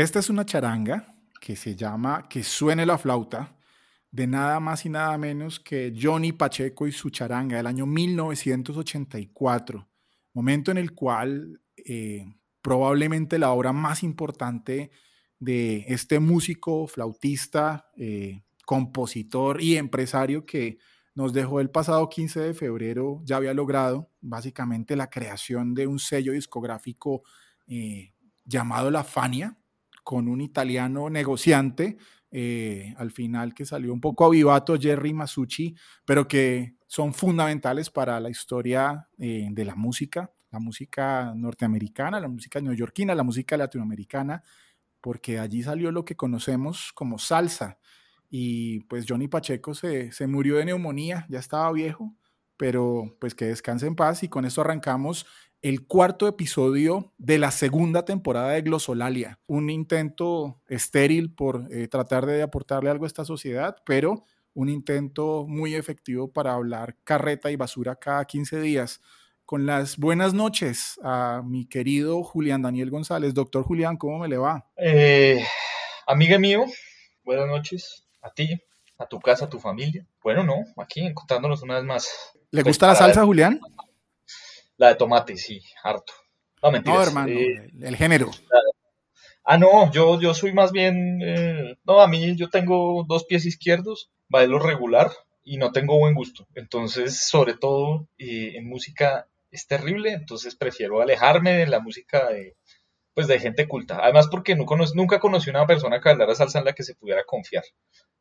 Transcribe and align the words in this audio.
Esta 0.00 0.18
es 0.18 0.30
una 0.30 0.46
charanga 0.46 1.14
que 1.42 1.56
se 1.56 1.76
llama 1.76 2.26
Que 2.26 2.42
suene 2.42 2.86
la 2.86 2.96
flauta 2.96 3.54
de 4.10 4.26
nada 4.26 4.58
más 4.58 4.86
y 4.86 4.88
nada 4.88 5.18
menos 5.18 5.60
que 5.60 5.92
Johnny 5.94 6.32
Pacheco 6.32 6.86
y 6.86 6.92
su 6.92 7.10
charanga 7.10 7.58
del 7.58 7.66
año 7.66 7.84
1984, 7.84 9.86
momento 10.32 10.70
en 10.70 10.78
el 10.78 10.94
cual 10.94 11.60
eh, 11.76 12.34
probablemente 12.62 13.38
la 13.38 13.50
obra 13.50 13.74
más 13.74 14.02
importante 14.02 14.90
de 15.38 15.84
este 15.86 16.18
músico, 16.18 16.86
flautista, 16.86 17.90
eh, 17.98 18.42
compositor 18.64 19.60
y 19.60 19.76
empresario 19.76 20.46
que 20.46 20.78
nos 21.14 21.34
dejó 21.34 21.60
el 21.60 21.68
pasado 21.68 22.08
15 22.08 22.40
de 22.40 22.54
febrero, 22.54 23.20
ya 23.26 23.36
había 23.36 23.52
logrado 23.52 24.10
básicamente 24.22 24.96
la 24.96 25.10
creación 25.10 25.74
de 25.74 25.86
un 25.86 25.98
sello 25.98 26.32
discográfico 26.32 27.22
eh, 27.66 28.14
llamado 28.46 28.90
La 28.90 29.04
Fania, 29.04 29.58
con 30.02 30.28
un 30.28 30.40
italiano 30.40 31.10
negociante 31.10 31.96
eh, 32.32 32.94
al 32.96 33.10
final 33.10 33.54
que 33.54 33.66
salió 33.66 33.92
un 33.92 34.00
poco 34.00 34.24
avivato 34.24 34.78
Jerry 34.78 35.12
Masucci, 35.12 35.74
pero 36.04 36.28
que 36.28 36.76
son 36.86 37.12
fundamentales 37.12 37.90
para 37.90 38.20
la 38.20 38.30
historia 38.30 39.08
eh, 39.18 39.48
de 39.50 39.64
la 39.64 39.74
música, 39.74 40.32
la 40.52 40.60
música 40.60 41.32
norteamericana, 41.34 42.20
la 42.20 42.28
música 42.28 42.60
neoyorquina, 42.60 43.16
la 43.16 43.24
música 43.24 43.56
latinoamericana, 43.56 44.44
porque 45.00 45.40
allí 45.40 45.62
salió 45.64 45.90
lo 45.90 46.04
que 46.04 46.16
conocemos 46.16 46.92
como 46.94 47.18
salsa. 47.18 47.78
Y 48.28 48.80
pues 48.84 49.06
Johnny 49.08 49.26
Pacheco 49.26 49.74
se, 49.74 50.12
se 50.12 50.28
murió 50.28 50.56
de 50.56 50.66
neumonía, 50.66 51.26
ya 51.28 51.40
estaba 51.40 51.72
viejo, 51.72 52.14
pero 52.56 53.16
pues 53.20 53.34
que 53.34 53.46
descanse 53.46 53.88
en 53.88 53.96
paz 53.96 54.22
y 54.22 54.28
con 54.28 54.44
esto 54.44 54.60
arrancamos 54.60 55.26
el 55.62 55.86
cuarto 55.86 56.26
episodio 56.26 57.12
de 57.18 57.38
la 57.38 57.50
segunda 57.50 58.04
temporada 58.04 58.52
de 58.52 58.62
Glosolalia, 58.62 59.38
un 59.46 59.68
intento 59.68 60.60
estéril 60.68 61.34
por 61.34 61.68
eh, 61.70 61.86
tratar 61.88 62.24
de 62.24 62.42
aportarle 62.42 62.90
algo 62.90 63.04
a 63.04 63.08
esta 63.08 63.24
sociedad, 63.24 63.76
pero 63.84 64.24
un 64.54 64.68
intento 64.68 65.44
muy 65.46 65.74
efectivo 65.74 66.32
para 66.32 66.54
hablar 66.54 66.96
carreta 67.04 67.50
y 67.50 67.56
basura 67.56 67.96
cada 67.96 68.24
15 68.24 68.60
días. 68.60 69.00
Con 69.44 69.66
las 69.66 69.96
buenas 69.96 70.32
noches 70.32 70.98
a 71.02 71.42
mi 71.44 71.66
querido 71.66 72.22
Julián 72.22 72.62
Daniel 72.62 72.90
González. 72.90 73.34
Doctor 73.34 73.64
Julián, 73.64 73.96
¿cómo 73.96 74.18
me 74.18 74.28
le 74.28 74.38
va? 74.38 74.64
Eh, 74.76 75.44
amiga 76.06 76.38
mío, 76.38 76.64
buenas 77.24 77.48
noches 77.48 78.06
a 78.22 78.30
ti, 78.30 78.60
a 78.96 79.06
tu 79.06 79.18
casa, 79.20 79.46
a 79.46 79.48
tu 79.48 79.58
familia. 79.58 80.06
Bueno, 80.22 80.44
no, 80.44 80.64
aquí 80.76 81.00
encontrándonos 81.00 81.62
una 81.62 81.76
vez 81.76 81.84
más. 81.84 82.08
¿Le 82.50 82.62
pues 82.62 82.76
gusta 82.76 82.88
la 82.88 82.94
salsa, 82.94 83.24
Julián? 83.24 83.60
La 84.80 84.88
de 84.88 84.94
tomate, 84.94 85.36
sí, 85.36 85.60
harto. 85.84 86.14
No, 86.62 86.70
mentiras. 86.70 86.98
No, 86.98 87.02
hermano, 87.02 87.38
eh, 87.38 87.70
el 87.82 87.96
género. 87.96 88.30
Ah, 89.44 89.58
no, 89.58 89.92
yo, 89.92 90.18
yo 90.18 90.32
soy 90.32 90.54
más 90.54 90.72
bien, 90.72 91.20
eh, 91.22 91.76
no, 91.84 92.00
a 92.00 92.08
mí 92.08 92.34
yo 92.34 92.48
tengo 92.48 93.04
dos 93.06 93.26
pies 93.26 93.44
izquierdos, 93.44 94.10
bailo 94.30 94.58
regular 94.58 95.10
y 95.44 95.58
no 95.58 95.70
tengo 95.70 95.98
buen 95.98 96.14
gusto. 96.14 96.46
Entonces, 96.54 97.28
sobre 97.28 97.58
todo 97.58 98.08
eh, 98.16 98.52
en 98.54 98.70
música 98.70 99.28
es 99.50 99.66
terrible, 99.66 100.12
entonces 100.12 100.56
prefiero 100.56 101.02
alejarme 101.02 101.58
de 101.58 101.66
la 101.66 101.80
música 101.80 102.30
de, 102.30 102.56
pues 103.12 103.26
de 103.26 103.38
gente 103.38 103.68
culta. 103.68 103.98
Además 104.02 104.28
porque 104.30 104.56
no 104.56 104.64
nunca 104.94 105.20
conocí 105.20 105.50
una 105.50 105.66
persona 105.66 106.00
que 106.00 106.08
hablara 106.08 106.34
salsa 106.34 106.60
en 106.60 106.64
la 106.64 106.72
que 106.72 106.84
se 106.84 106.94
pudiera 106.94 107.24
confiar. 107.24 107.64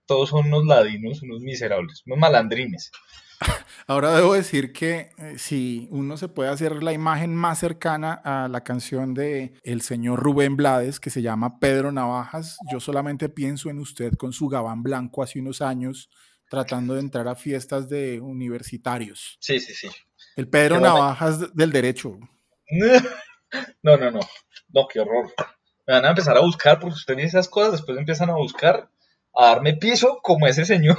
Todos 0.05 0.31
son 0.31 0.47
unos 0.47 0.65
ladinos, 0.65 1.21
unos 1.21 1.39
miserables, 1.39 2.03
unos 2.05 2.19
malandrines. 2.19 2.91
Ahora 3.87 4.15
debo 4.15 4.33
decir 4.33 4.73
que 4.73 5.11
eh, 5.17 5.37
si 5.37 5.87
uno 5.91 6.17
se 6.17 6.27
puede 6.27 6.49
hacer 6.49 6.83
la 6.83 6.93
imagen 6.93 7.33
más 7.33 7.59
cercana 7.59 8.13
a 8.23 8.47
la 8.47 8.63
canción 8.63 9.13
de 9.13 9.53
el 9.63 9.81
señor 9.81 10.19
Rubén 10.21 10.57
Blades, 10.57 10.99
que 10.99 11.09
se 11.09 11.21
llama 11.21 11.59
Pedro 11.59 11.91
Navajas, 11.91 12.57
yo 12.71 12.79
solamente 12.79 13.29
pienso 13.29 13.69
en 13.69 13.79
usted 13.79 14.13
con 14.13 14.33
su 14.33 14.47
gabán 14.47 14.83
blanco 14.83 15.23
hace 15.23 15.39
unos 15.39 15.61
años, 15.61 16.09
tratando 16.49 16.95
de 16.95 17.01
entrar 17.01 17.27
a 17.27 17.35
fiestas 17.35 17.89
de 17.89 18.19
universitarios. 18.19 19.37
Sí, 19.39 19.59
sí, 19.59 19.73
sí. 19.73 19.89
El 20.35 20.47
Pedro 20.47 20.79
Navajas 20.79 21.55
del 21.55 21.71
derecho. 21.71 22.17
No, 23.81 23.97
no, 23.97 24.11
no. 24.11 24.19
No, 24.71 24.87
qué 24.87 24.99
horror. 24.99 25.33
Me 25.87 25.95
van 25.95 26.05
a 26.05 26.09
empezar 26.09 26.37
a 26.37 26.41
buscar 26.41 26.79
porque 26.79 26.93
usted 26.93 27.15
dice 27.15 27.29
esas 27.29 27.49
cosas, 27.49 27.71
después 27.71 27.97
empiezan 27.97 28.29
a 28.29 28.35
buscar, 28.35 28.91
a 29.33 29.45
darme 29.47 29.73
piso 29.73 30.19
como 30.21 30.45
ese 30.45 30.65
señor. 30.65 30.97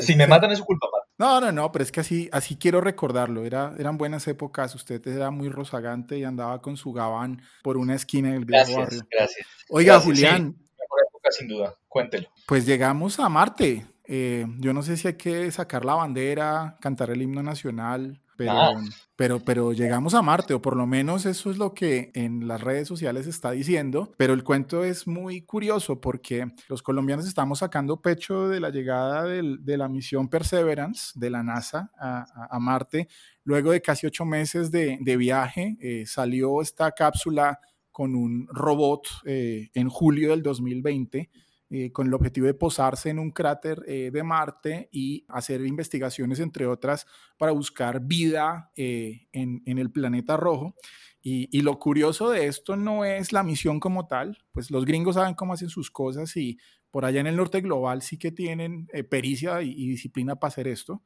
Si 0.00 0.16
me 0.16 0.26
matan 0.26 0.52
es 0.52 0.58
su 0.58 0.64
culpa, 0.64 0.88
no, 1.16 1.40
no, 1.40 1.52
no, 1.52 1.70
pero 1.70 1.84
es 1.84 1.92
que 1.92 2.00
así, 2.00 2.28
así 2.32 2.56
quiero 2.56 2.80
recordarlo. 2.80 3.44
Era, 3.44 3.74
eran 3.78 3.96
buenas 3.96 4.26
épocas. 4.26 4.74
Usted 4.74 5.06
era 5.06 5.30
muy 5.30 5.48
rozagante 5.48 6.18
y 6.18 6.24
andaba 6.24 6.60
con 6.60 6.76
su 6.76 6.92
gabán 6.92 7.40
por 7.62 7.76
una 7.76 7.94
esquina 7.94 8.32
del 8.32 8.44
viejo 8.44 8.76
barrio. 8.76 9.02
Gracias. 9.10 9.46
Oiga, 9.68 10.00
Julián. 10.00 10.42
mejor 10.46 11.00
época, 11.08 11.30
sin 11.30 11.46
duda. 11.46 11.74
Cuéntelo. 11.88 12.28
Pues 12.46 12.66
llegamos 12.66 13.20
a 13.20 13.28
Marte. 13.28 13.86
Eh, 14.06 14.44
yo 14.58 14.72
no 14.72 14.82
sé 14.82 14.96
si 14.96 15.08
hay 15.08 15.14
que 15.14 15.50
sacar 15.52 15.84
la 15.84 15.94
bandera, 15.94 16.76
cantar 16.80 17.10
el 17.10 17.22
himno 17.22 17.42
nacional, 17.42 18.20
pero, 18.36 18.54
pero, 19.16 19.40
pero 19.40 19.72
llegamos 19.72 20.14
a 20.14 20.22
Marte, 20.22 20.54
o 20.54 20.62
por 20.62 20.76
lo 20.76 20.86
menos 20.86 21.26
eso 21.26 21.50
es 21.50 21.58
lo 21.58 21.74
que 21.74 22.10
en 22.14 22.48
las 22.48 22.60
redes 22.60 22.88
sociales 22.88 23.26
está 23.26 23.50
diciendo. 23.50 24.12
Pero 24.16 24.34
el 24.34 24.44
cuento 24.44 24.84
es 24.84 25.06
muy 25.06 25.42
curioso 25.42 26.00
porque 26.00 26.46
los 26.68 26.82
colombianos 26.82 27.26
estamos 27.26 27.60
sacando 27.60 28.00
pecho 28.00 28.48
de 28.48 28.60
la 28.60 28.70
llegada 28.70 29.24
de 29.24 29.76
la 29.76 29.88
misión 29.88 30.28
Perseverance 30.28 31.12
de 31.14 31.30
la 31.30 31.42
NASA 31.42 31.90
a, 31.98 32.58
Marte. 32.58 33.08
Luego 33.44 33.72
de 33.72 33.82
casi 33.82 34.06
ocho 34.06 34.24
meses 34.24 34.70
de, 34.70 34.98
viaje, 35.16 35.76
eh, 35.80 36.04
salió 36.06 36.60
esta 36.60 36.90
cápsula 36.92 37.58
con 37.90 38.14
un 38.16 38.48
robot 38.48 39.06
eh, 39.24 39.70
en 39.74 39.88
julio 39.88 40.30
del 40.30 40.42
2020 40.42 41.30
eh, 41.76 41.90
con 41.90 42.06
el 42.06 42.14
objetivo 42.14 42.46
de 42.46 42.54
posarse 42.54 43.10
en 43.10 43.18
un 43.18 43.32
cráter 43.32 43.82
eh, 43.88 44.12
de 44.12 44.22
Marte 44.22 44.88
y 44.92 45.24
hacer 45.26 45.60
investigaciones, 45.66 46.38
entre 46.38 46.68
otras, 46.68 47.04
para 47.36 47.50
buscar 47.50 48.00
vida 48.00 48.70
eh, 48.76 49.26
en, 49.32 49.60
el 49.66 49.90
planeta 49.90 50.36
rojo. 50.36 50.76
Y, 51.20 51.62
lo 51.62 51.80
curioso 51.80 52.30
de 52.30 52.46
esto 52.46 52.76
no 52.76 53.04
es 53.04 53.32
la 53.32 53.42
misión 53.42 53.80
como 53.80 54.06
tal, 54.06 54.38
pues 54.52 54.70
los 54.70 54.84
gringos 54.84 55.16
saben 55.16 55.34
cómo 55.34 55.54
hacen 55.54 55.68
sus 55.68 55.90
cosas 55.90 56.36
y 56.36 56.58
por 56.92 57.04
allá 57.04 57.18
en 57.18 57.26
el 57.26 57.34
norte 57.34 57.60
global 57.60 58.02
sí 58.02 58.18
que 58.18 58.30
tienen 58.30 58.86
pericia 59.10 59.60
y, 59.60 59.70
y, 59.70 59.88
disciplina 59.88 60.36
para 60.36 60.50
hacer 60.50 60.68
esto, 60.68 61.02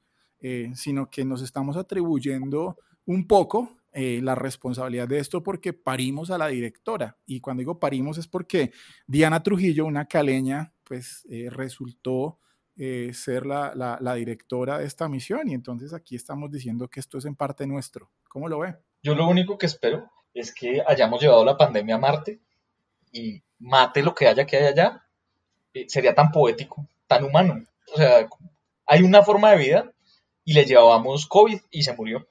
sino 0.75 1.09
que 1.09 1.25
nos 1.25 1.41
estamos 1.41 1.79
atribuyendo 1.79 2.77
un 3.07 3.27
poco 3.27 3.78
eh, 4.01 4.21
la 4.23 4.37
responsabilidad 4.37 5.09
de 5.09 5.19
esto 5.19 5.43
porque 5.43 5.73
parimos 5.73 6.31
a 6.31 6.39
la 6.39 6.47
directora. 6.47 7.17
Y 7.27 7.41
cuando 7.41 7.63
digo 7.63 7.81
parimos 7.81 8.17
es 8.17 8.29
porque 8.29 8.71
Diana 9.09 9.43
Trujillo, 9.43 9.87
una 9.87 10.07
caleña, 10.07 10.73
pues 10.85 11.27
eh, 11.29 11.49
resultó 11.51 12.39
eh, 12.77 13.11
ser 13.13 13.45
la, 13.45 13.73
la, 13.75 14.15
directora 14.15 14.79
de 14.79 14.87
esta 14.87 15.09
misión. 15.09 15.49
Y 15.49 15.55
entonces 15.55 15.93
aquí 15.93 16.15
estamos 16.15 16.49
diciendo 16.53 16.87
que 16.87 17.01
esto 17.01 17.19
es 17.19 17.25
en 17.25 17.35
parte 17.35 17.67
nuestro. 17.67 18.09
¿Cómo 18.29 18.49
lo 18.49 18.61
ve? 18.61 18.77
Yo 19.03 19.17
lo 19.17 19.27
único 19.27 19.59
que 19.59 19.67
espero 19.67 20.09
es 20.33 20.55
que 20.55 20.81
hayamos 20.87 21.21
llevado 21.21 21.45
la 21.45 21.57
pandemia 21.57 21.97
a 21.97 21.99
Marte 21.99 22.39
y 23.11 23.43
mate 23.59 24.05
lo 24.05 24.15
que 24.15 24.29
haya 24.29 24.47
que 24.47 24.59
haya 24.59 24.69
allá. 24.69 25.05
sería 25.89 26.15
tan 26.15 26.31
poético, 26.31 26.87
tan 27.09 27.25
humano. 27.25 27.67
O 27.93 27.97
sea, 27.97 28.29
hay 28.87 29.03
una 29.03 29.25
forma 29.25 29.51
de 29.51 29.59
vida 29.59 29.93
y 30.45 30.53
le 30.53 30.65
llevábamos 30.65 31.27
COVID 31.27 31.59
y 31.73 31.83
se 31.83 31.97
murió 31.97 32.29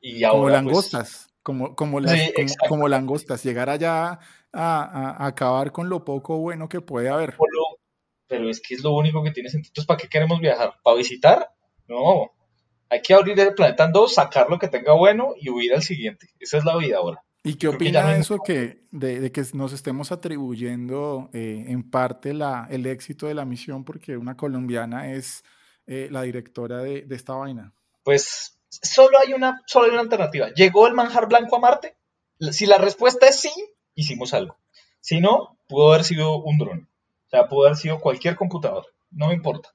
como 0.00 0.42
pues, 0.42 0.52
langostas, 0.52 1.30
como, 1.42 1.74
como, 1.74 2.00
como, 2.68 2.88
langostas, 2.88 3.42
llegar 3.42 3.70
allá 3.70 4.18
a, 4.52 5.26
acabar 5.26 5.72
con 5.72 5.88
lo 5.88 6.04
poco 6.04 6.38
bueno 6.38 6.68
que 6.68 6.80
puede 6.80 7.08
haber. 7.08 7.36
Pero 8.26 8.50
es 8.50 8.60
que 8.60 8.74
es 8.74 8.82
lo 8.82 8.92
único 8.92 9.22
que 9.22 9.30
tiene 9.30 9.48
sentido. 9.48 9.70
Entonces, 9.70 9.86
¿para 9.86 9.98
qué 9.98 10.08
queremos 10.08 10.40
viajar? 10.40 10.74
¿Para 10.82 10.96
visitar? 10.96 11.50
No. 11.86 12.30
Hay 12.90 13.02
que 13.02 13.14
abrir 13.14 13.38
el 13.40 13.54
planeta 13.54 13.84
en 13.84 13.92
dos, 13.92 14.14
sacar 14.14 14.48
lo 14.48 14.58
que 14.58 14.68
tenga 14.68 14.92
bueno 14.92 15.34
y 15.38 15.50
huir 15.50 15.74
al 15.74 15.82
siguiente. 15.82 16.28
Esa 16.38 16.58
es 16.58 16.64
la 16.64 16.76
vida 16.76 16.98
ahora. 16.98 17.22
¿Y 17.44 17.54
qué 17.54 17.68
opina 17.68 18.12
de 18.12 18.20
eso 18.20 18.38
que, 18.44 18.82
de, 18.90 19.30
que 19.32 19.42
nos 19.54 19.72
estemos 19.72 20.12
atribuyendo 20.12 21.30
eh, 21.32 21.64
en 21.68 21.88
parte 21.88 22.34
la, 22.34 22.66
el 22.70 22.84
éxito 22.86 23.26
de 23.26 23.34
la 23.34 23.44
misión 23.44 23.84
porque 23.84 24.16
una 24.16 24.36
colombiana 24.36 25.12
es 25.12 25.44
eh, 25.86 26.08
la 26.10 26.22
directora 26.22 26.82
de, 26.82 27.02
de 27.02 27.16
esta 27.16 27.34
vaina? 27.34 27.72
Pues 28.02 28.57
solo 28.68 29.18
hay 29.24 29.32
una, 29.32 29.62
solo 29.66 29.86
hay 29.86 29.92
una 29.92 30.00
alternativa. 30.00 30.48
¿Llegó 30.54 30.86
el 30.86 30.94
manjar 30.94 31.28
blanco 31.28 31.56
a 31.56 31.60
Marte? 31.60 31.96
Si 32.52 32.66
la 32.66 32.78
respuesta 32.78 33.26
es 33.26 33.40
sí, 33.40 33.50
hicimos 33.94 34.34
algo. 34.34 34.56
Si 35.00 35.20
no, 35.20 35.56
pudo 35.68 35.92
haber 35.92 36.04
sido 36.04 36.38
un 36.38 36.58
dron. 36.58 36.88
O 37.26 37.30
sea, 37.30 37.48
pudo 37.48 37.66
haber 37.66 37.76
sido 37.76 38.00
cualquier 38.00 38.36
computador. 38.36 38.86
No 39.10 39.28
me 39.28 39.34
importa. 39.34 39.70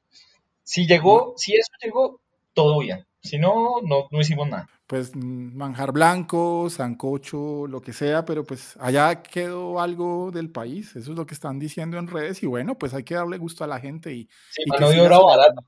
Si 0.64 0.88
llegó, 0.88 1.34
si 1.38 1.56
eso 1.56 1.72
llegó, 1.82 2.22
todo 2.54 2.80
bien. 2.80 3.06
Si 3.22 3.38
no, 3.38 3.82
no, 3.84 4.08
no 4.12 4.20
hicimos 4.20 4.48
nada. 4.50 4.70
Pues 4.88 5.16
mm, 5.16 5.56
manjar 5.56 5.92
blanco, 5.92 6.70
sancocho, 6.70 7.68
lo 7.68 7.82
que 7.82 7.94
sea, 7.94 8.26
pero 8.26 8.44
pues 8.44 8.76
allá 8.80 9.22
quedó 9.24 9.80
algo 9.80 10.32
del 10.32 10.50
país. 10.50 10.96
Eso 10.96 11.12
es 11.12 11.18
lo 11.18 11.26
que 11.26 11.34
están 11.34 11.58
diciendo 11.58 11.98
en 11.98 12.08
redes 12.08 12.44
y 12.44 12.48
bueno, 12.48 12.78
pues 12.78 12.94
hay 12.94 13.04
que 13.04 13.16
darle 13.16 13.38
gusto 13.38 13.64
a 13.64 13.68
la 13.68 13.80
gente 13.80 14.14
y... 14.14 14.28
Sí, 14.50 14.64
y 14.66 14.70
mano 14.70 14.80
que 14.80 14.86
de 14.86 14.92
siga 14.92 15.04
obra 15.06 15.16
sonando. 15.16 15.38
barata, 15.38 15.62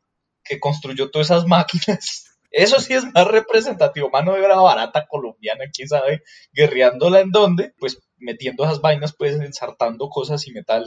que 0.43 0.59
construyó 0.59 1.09
todas 1.11 1.31
esas 1.31 1.45
máquinas. 1.47 2.34
Eso 2.51 2.79
sí 2.79 2.93
es 2.93 3.05
más 3.13 3.27
representativo, 3.27 4.09
mano 4.09 4.33
de 4.33 4.41
obra 4.41 4.55
barata 4.55 5.05
colombiana, 5.07 5.65
quién 5.73 5.87
sabe, 5.87 6.23
guerreándola 6.53 7.19
en 7.19 7.31
dónde, 7.31 7.73
pues 7.79 7.99
metiendo 8.17 8.63
esas 8.63 8.81
vainas, 8.81 9.13
pues 9.17 9.35
ensartando 9.39 10.09
cosas 10.09 10.47
y 10.47 10.51
metal. 10.53 10.85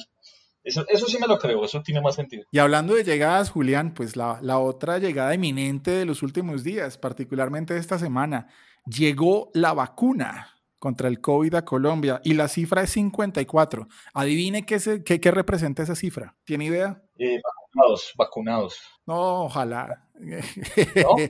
Eso, 0.64 0.84
eso 0.88 1.06
sí 1.06 1.19
me 1.19 1.26
lo 1.26 1.38
creo, 1.38 1.64
eso 1.64 1.82
tiene 1.82 2.00
más 2.00 2.16
sentido. 2.16 2.44
Y 2.50 2.58
hablando 2.58 2.94
de 2.94 3.05
llegadas, 3.05 3.50
Julián, 3.50 3.94
pues 3.94 4.16
la, 4.16 4.38
la 4.43 4.58
otra 4.58 4.99
llegada 4.99 5.32
eminente 5.32 5.90
de 5.93 6.05
los 6.05 6.22
últimos 6.22 6.64
días, 6.64 6.99
particularmente 6.99 7.75
de 7.75 7.81
esta 7.81 7.99
semana, 7.99 8.49
llegó 8.84 9.50
la 9.55 9.72
vacuna 9.72 10.55
contra 10.78 11.08
el 11.08 11.20
COVID 11.20 11.55
a 11.55 11.64
Colombia 11.64 12.20
y 12.22 12.34
la 12.34 12.49
cifra 12.49 12.82
es 12.82 12.90
54. 12.90 13.88
Adivine 14.14 14.64
qué, 14.66 14.78
se- 14.78 15.02
qué, 15.02 15.20
qué 15.20 15.31
representa 15.31 15.82
esa 15.82 15.94
cifra. 15.94 16.37
¿Tiene 16.44 16.66
idea? 16.66 17.02
Eh, 17.19 17.40
vacunados, 17.78 18.12
vacunados. 18.16 18.78
No, 19.06 19.44
ojalá. 19.44 20.04
¿No? 20.19 21.16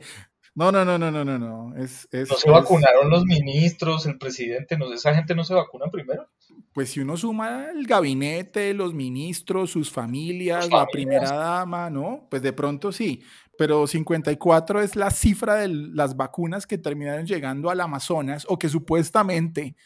No, 0.54 0.72
no, 0.72 0.84
no, 0.84 0.98
no, 0.98 1.08
no, 1.12 1.24
no, 1.24 1.38
no. 1.38 1.76
Es, 1.76 2.08
es- 2.10 2.28
No 2.28 2.34
se 2.36 2.48
es- 2.48 2.52
vacunaron 2.52 3.08
los 3.10 3.24
ministros, 3.24 4.06
el 4.06 4.18
presidente, 4.18 4.76
no 4.76 4.92
esa 4.92 5.14
gente 5.14 5.32
no 5.36 5.44
se 5.44 5.54
vacuna 5.54 5.86
primero. 5.88 6.26
Pues 6.72 6.90
si 6.90 6.98
uno 6.98 7.16
suma 7.16 7.66
el 7.70 7.86
gabinete, 7.86 8.74
los 8.74 8.92
ministros, 8.92 9.70
sus 9.70 9.88
familias, 9.92 10.68
la 10.68 10.86
primera 10.88 11.30
dama, 11.32 11.90
¿no? 11.90 12.26
Pues 12.28 12.42
de 12.42 12.52
pronto 12.52 12.90
sí. 12.90 13.22
Pero 13.56 13.86
54 13.86 14.80
es 14.82 14.96
la 14.96 15.12
cifra 15.12 15.54
de 15.54 15.68
las 15.68 16.16
vacunas 16.16 16.66
que 16.66 16.76
terminaron 16.78 17.24
llegando 17.24 17.70
al 17.70 17.80
Amazonas 17.80 18.44
o 18.48 18.58
que 18.58 18.68
supuestamente 18.68 19.76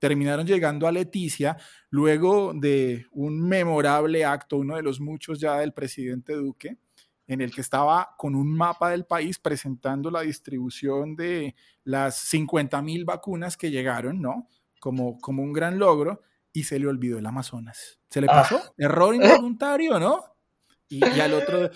terminaron 0.00 0.44
llegando 0.46 0.88
a 0.88 0.92
Leticia 0.92 1.56
luego 1.90 2.52
de 2.54 3.06
un 3.12 3.40
memorable 3.48 4.24
acto, 4.24 4.56
uno 4.56 4.74
de 4.74 4.82
los 4.82 4.98
muchos 5.00 5.38
ya 5.38 5.58
del 5.58 5.72
presidente 5.72 6.32
Duque, 6.34 6.78
en 7.28 7.40
el 7.40 7.54
que 7.54 7.60
estaba 7.60 8.14
con 8.18 8.34
un 8.34 8.52
mapa 8.56 8.90
del 8.90 9.04
país 9.06 9.38
presentando 9.38 10.10
la 10.10 10.22
distribución 10.22 11.14
de 11.14 11.54
las 11.84 12.16
50 12.16 12.82
mil 12.82 13.04
vacunas 13.04 13.56
que 13.56 13.70
llegaron, 13.70 14.20
¿no? 14.20 14.48
Como, 14.80 15.16
como 15.20 15.44
un 15.44 15.52
gran 15.52 15.78
logro, 15.78 16.22
y 16.52 16.64
se 16.64 16.80
le 16.80 16.88
olvidó 16.88 17.18
el 17.18 17.26
Amazonas. 17.26 18.00
¿Se 18.08 18.20
le 18.20 18.26
Ah. 18.28 18.42
pasó? 18.42 18.60
Error 18.76 19.14
involuntario, 19.44 20.00
¿no? 20.00 20.24
Y, 20.88 20.98
y 21.06 21.20
al 21.20 21.34
otro, 21.34 21.70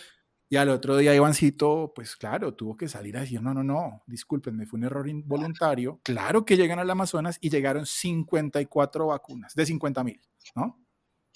y 0.48 0.56
al 0.56 0.68
otro 0.68 0.96
día 0.96 1.14
Ivancito, 1.14 1.92
pues 1.94 2.16
claro, 2.16 2.54
tuvo 2.54 2.76
que 2.76 2.88
salir 2.88 3.16
a 3.16 3.20
decir, 3.20 3.42
no, 3.42 3.54
no, 3.54 3.64
no, 3.64 4.02
discúlpenme, 4.06 4.66
fue 4.66 4.78
un 4.78 4.84
error 4.84 5.08
involuntario. 5.08 6.00
Claro 6.02 6.44
que 6.44 6.56
llegan 6.56 6.78
al 6.78 6.90
Amazonas 6.90 7.38
y 7.40 7.50
llegaron 7.50 7.86
54 7.86 9.06
vacunas, 9.06 9.54
de 9.54 9.66
50 9.66 10.04
mil, 10.04 10.20
¿no? 10.54 10.84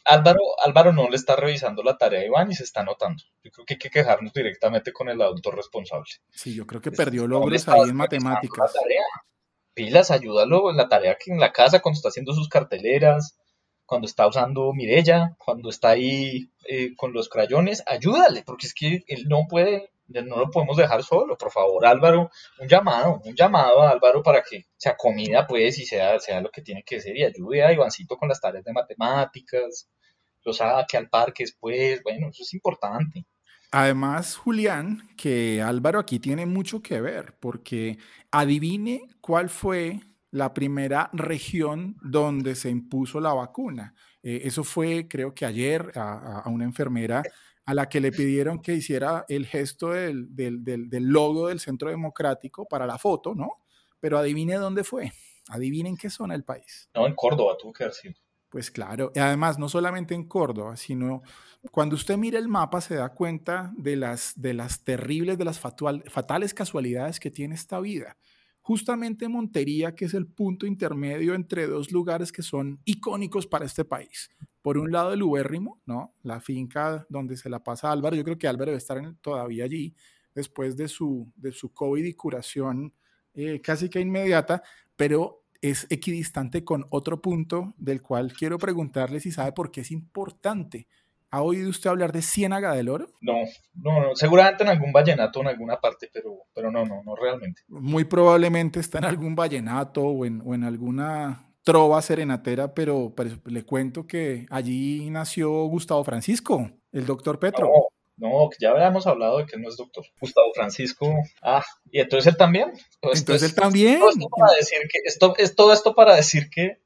Álvaro, 0.05 0.40
Álvaro 0.64 0.93
no 0.93 1.08
le 1.08 1.16
está 1.16 1.37
revisando 1.37 1.82
la 1.82 1.99
tarea 1.99 2.20
a 2.20 2.25
Iván 2.25 2.50
y 2.50 2.55
se 2.55 2.64
está 2.64 2.81
anotando. 2.81 3.22
Yo 3.43 3.50
creo 3.50 3.66
que 3.66 3.75
hay 3.75 3.78
que 3.78 3.90
quejarnos 3.90 4.32
directamente 4.32 4.93
con 4.93 5.08
el 5.08 5.20
adulto 5.20 5.50
responsable. 5.50 6.06
Sí, 6.31 6.54
yo 6.54 6.66
creo 6.66 6.81
que 6.81 6.90
No 6.90 6.96
perdió 6.96 7.26
logros 7.26 7.54
estabas 7.54 7.84
ahí 7.84 7.90
en 7.90 7.96
matemáticas. 7.96 8.72
Pilas, 9.75 10.11
ayúdalo 10.11 10.70
en 10.70 10.76
la 10.76 10.88
tarea 10.88 11.16
que 11.22 11.31
en 11.31 11.38
la 11.38 11.52
casa, 11.52 11.81
cuando 11.81 11.96
está 11.96 12.08
haciendo 12.08 12.32
sus 12.32 12.49
carteleras, 12.49 13.38
cuando 13.88 14.06
está 14.06 14.29
usando 14.29 14.75
Mirella, 14.75 15.35
cuando 15.38 15.70
está 15.70 15.88
ahí 15.88 16.50
eh, 16.69 16.94
con 16.94 17.14
los 17.14 17.31
crayones, 17.31 17.82
ayúdale, 17.87 18.43
porque 18.44 18.67
es 18.67 18.75
que 18.75 19.02
él 19.06 19.25
no 19.31 19.46
puede, 19.49 19.93
no 20.08 20.37
lo 20.37 20.50
podemos 20.50 20.76
dejar 20.76 21.02
solo. 21.02 21.38
Por 21.38 21.50
favor, 21.50 21.87
Álvaro, 21.87 22.31
un 22.61 22.69
llamado, 22.69 23.23
un 23.25 23.35
llamado 23.35 23.81
a 23.81 23.88
Álvaro 23.88 24.23
para 24.23 24.43
que 24.43 24.67
se 24.76 24.90
acomida 24.90 25.46
pues 25.46 25.79
y 25.79 25.87
sea, 25.87 26.20
sea 26.20 26.43
lo 26.43 26.50
que 26.50 26.61
tiene 26.61 26.82
que 26.85 27.00
ser 27.00 27.17
y 27.17 27.25
ayude 27.25 27.64
a 27.64 27.73
Ivancito 27.73 28.19
con 28.19 28.29
las 28.29 28.43
tareas 28.43 28.62
de 28.62 28.75
matemáticas, 28.75 29.88
lo 30.44 30.52
saque 30.52 30.99
al 30.99 31.08
parque 31.08 31.44
después, 31.44 32.02
bueno, 32.02 32.29
eso 32.29 32.43
es 32.43 32.52
importante. 32.52 33.25
Además, 33.70 34.37
Julián, 34.37 35.08
que 35.17 35.62
Álvaro 35.62 35.99
aquí 35.99 36.19
tiene 36.19 36.44
mucho 36.44 36.82
que 36.82 37.00
ver, 37.00 37.37
porque 37.40 37.96
adivine 38.31 39.08
cuál 39.23 39.49
fue 39.49 40.00
la 40.30 40.52
primera 40.52 41.10
región 41.12 41.96
donde 42.02 42.54
se 42.54 42.69
impuso 42.70 43.20
la 43.20 43.32
vacuna. 43.32 43.94
Eh, 44.22 44.42
eso 44.44 44.64
fue, 44.64 45.06
creo 45.08 45.34
que 45.34 45.46
ayer, 45.46 45.90
a, 45.94 46.42
una 46.46 46.64
enfermera 46.64 47.22
a 47.64 47.75
la 47.75 47.88
que 47.88 48.00
le 48.00 48.12
pidieron 48.12 48.60
que 48.60 48.75
hiciera 48.75 49.25
el 49.28 49.46
gesto 49.46 49.90
del, 49.90 50.34
del- 50.34 50.64
del- 50.64 50.88
del 50.88 51.04
logo 51.04 51.48
del 51.48 51.60
Centro 51.60 51.90
Democrático 51.90 52.66
para 52.66 52.86
la 52.86 52.98
foto, 52.98 53.34
¿no? 53.34 53.50
Pero 54.00 54.19
adivine 54.19 54.54
dónde 54.54 54.84
fue. 54.84 55.12
Adivinen 55.48 55.96
qué 55.96 56.08
zona 56.10 56.34
del 56.34 56.44
país. 56.44 56.88
No, 56.94 57.06
en 57.06 57.14
Córdoba 57.14 57.56
tuvo 57.58 57.72
que 57.72 57.90
sido. 57.92 58.14
Pues 58.50 58.70
claro, 58.70 59.12
y 59.14 59.19
además 59.19 59.58
no 59.58 59.69
solamente 59.69 60.14
en 60.14 60.26
Córdoba, 60.26 60.76
sino 60.76 61.20
cuando 61.70 61.96
usted 61.96 62.16
mira 62.16 62.38
el 62.38 62.48
mapa 62.48 62.80
se 62.80 62.94
da 62.94 63.10
cuenta 63.10 63.72
de 63.76 63.96
las, 63.96 64.32
de 64.40 64.54
las 64.54 64.84
terribles, 64.84 65.36
de 65.36 65.44
las 65.44 65.60
fatual- 65.62 66.08
fatales 66.08 66.54
casualidades 66.54 67.20
que 67.20 67.30
tiene 67.30 67.54
esta 67.54 67.78
vida. 67.80 68.16
Justamente 68.69 69.31
Montería, 69.31 69.94
que 69.94 70.05
es 70.05 70.12
el 70.12 70.26
punto 70.26 70.67
intermedio 70.67 71.32
entre 71.32 71.67
dos 71.67 71.91
lugares 71.91 72.31
que 72.31 72.43
son 72.43 72.79
icónicos 72.85 73.47
para 73.47 73.65
este 73.65 73.87
país. 73.87 74.29
Por 74.61 74.76
un 74.76 74.93
lado 74.93 75.15
el 75.15 75.23
Ubérrimo, 75.23 75.81
¿no? 75.87 76.15
La 76.23 76.38
finca 76.38 77.06
donde 77.09 77.38
se 77.38 77.49
la 77.49 77.65
pasa 77.65 77.91
Álvaro. 77.91 78.15
Yo 78.15 78.25
creo 78.25 78.37
que 78.37 78.47
Álvaro 78.47 78.67
debe 78.67 78.76
estar 78.76 79.00
todavía 79.23 79.65
allí 79.65 79.94
después 80.35 80.76
de 80.76 80.87
su, 80.87 81.32
de 81.37 81.50
su 81.50 81.73
COVID 81.73 82.05
y 82.05 82.12
curación 82.12 82.93
eh, 83.32 83.62
casi 83.62 83.88
que 83.88 84.00
inmediata, 84.00 84.62
pero 84.97 85.47
es 85.62 85.87
equidistante 85.88 86.62
con 86.62 86.85
otro 86.91 87.23
punto 87.23 87.73
del 87.79 88.03
cual 88.03 88.35
quiero 88.35 88.59
preguntarle 88.59 89.21
si 89.21 89.32
sabe 89.32 89.53
por 89.53 89.71
qué 89.71 89.81
es 89.81 89.91
importante. 89.91 90.88
¿Ha 91.30 91.42
oído 91.42 91.69
usted 91.69 91.90
hablar 91.90 92.12
de 92.12 92.22
Ciénaga 92.22 92.75
del 92.75 92.88
Oro? 92.88 93.08
No, 93.20 93.34
no, 93.75 94.00
no, 94.00 94.16
seguramente 94.16 94.64
en 94.64 94.70
algún 94.70 94.92
vallenato 94.92 95.40
en 95.40 95.48
alguna 95.48 95.78
parte, 95.78 96.08
pero, 96.12 96.44
pero 96.54 96.70
no, 96.70 96.84
no, 96.86 97.02
no 97.04 97.14
realmente. 97.16 97.62
Muy 97.69 98.04
probablemente 98.04 98.80
está 98.80 98.98
en 98.98 99.04
algún 99.04 99.36
vallenato 99.36 100.02
o 100.02 100.25
en, 100.25 100.42
o 100.44 100.54
en 100.54 100.64
alguna 100.64 101.52
trova 101.62 102.00
serenatera, 102.00 102.72
pero, 102.72 103.12
pero 103.14 103.30
le 103.44 103.62
cuento 103.64 104.06
que 104.06 104.47
allí 104.49 105.11
nació 105.11 105.50
Gustavo 105.66 106.02
Francisco, 106.02 106.70
el 106.92 107.04
doctor 107.04 107.38
Petro. 107.38 107.66
No, 108.16 108.28
no, 108.28 108.50
ya 108.58 108.70
habíamos 108.70 109.06
hablado 109.06 109.38
de 109.38 109.47
que 109.47 109.58
no 109.58 109.68
es 109.68 109.76
doctor. 109.76 110.04
Gustavo 110.18 110.50
Francisco. 110.54 111.14
Ah, 111.42 111.62
y 111.90 112.00
entonces 112.00 112.32
él 112.32 112.38
también. 112.38 112.73
Pues, 113.00 113.20
Entonces 113.20 113.50
él 113.50 113.54
pues, 113.54 113.62
también. 113.62 114.00
Todo 114.00 114.11
esto 114.11 114.28
para 114.28 114.52
decir 114.54 114.78
que 114.90 114.99
esto 115.04 115.35
es 115.37 115.54
todo 115.54 115.73
esto 115.73 115.94
para 115.94 116.16
decir 116.16 116.49
que 116.50 116.80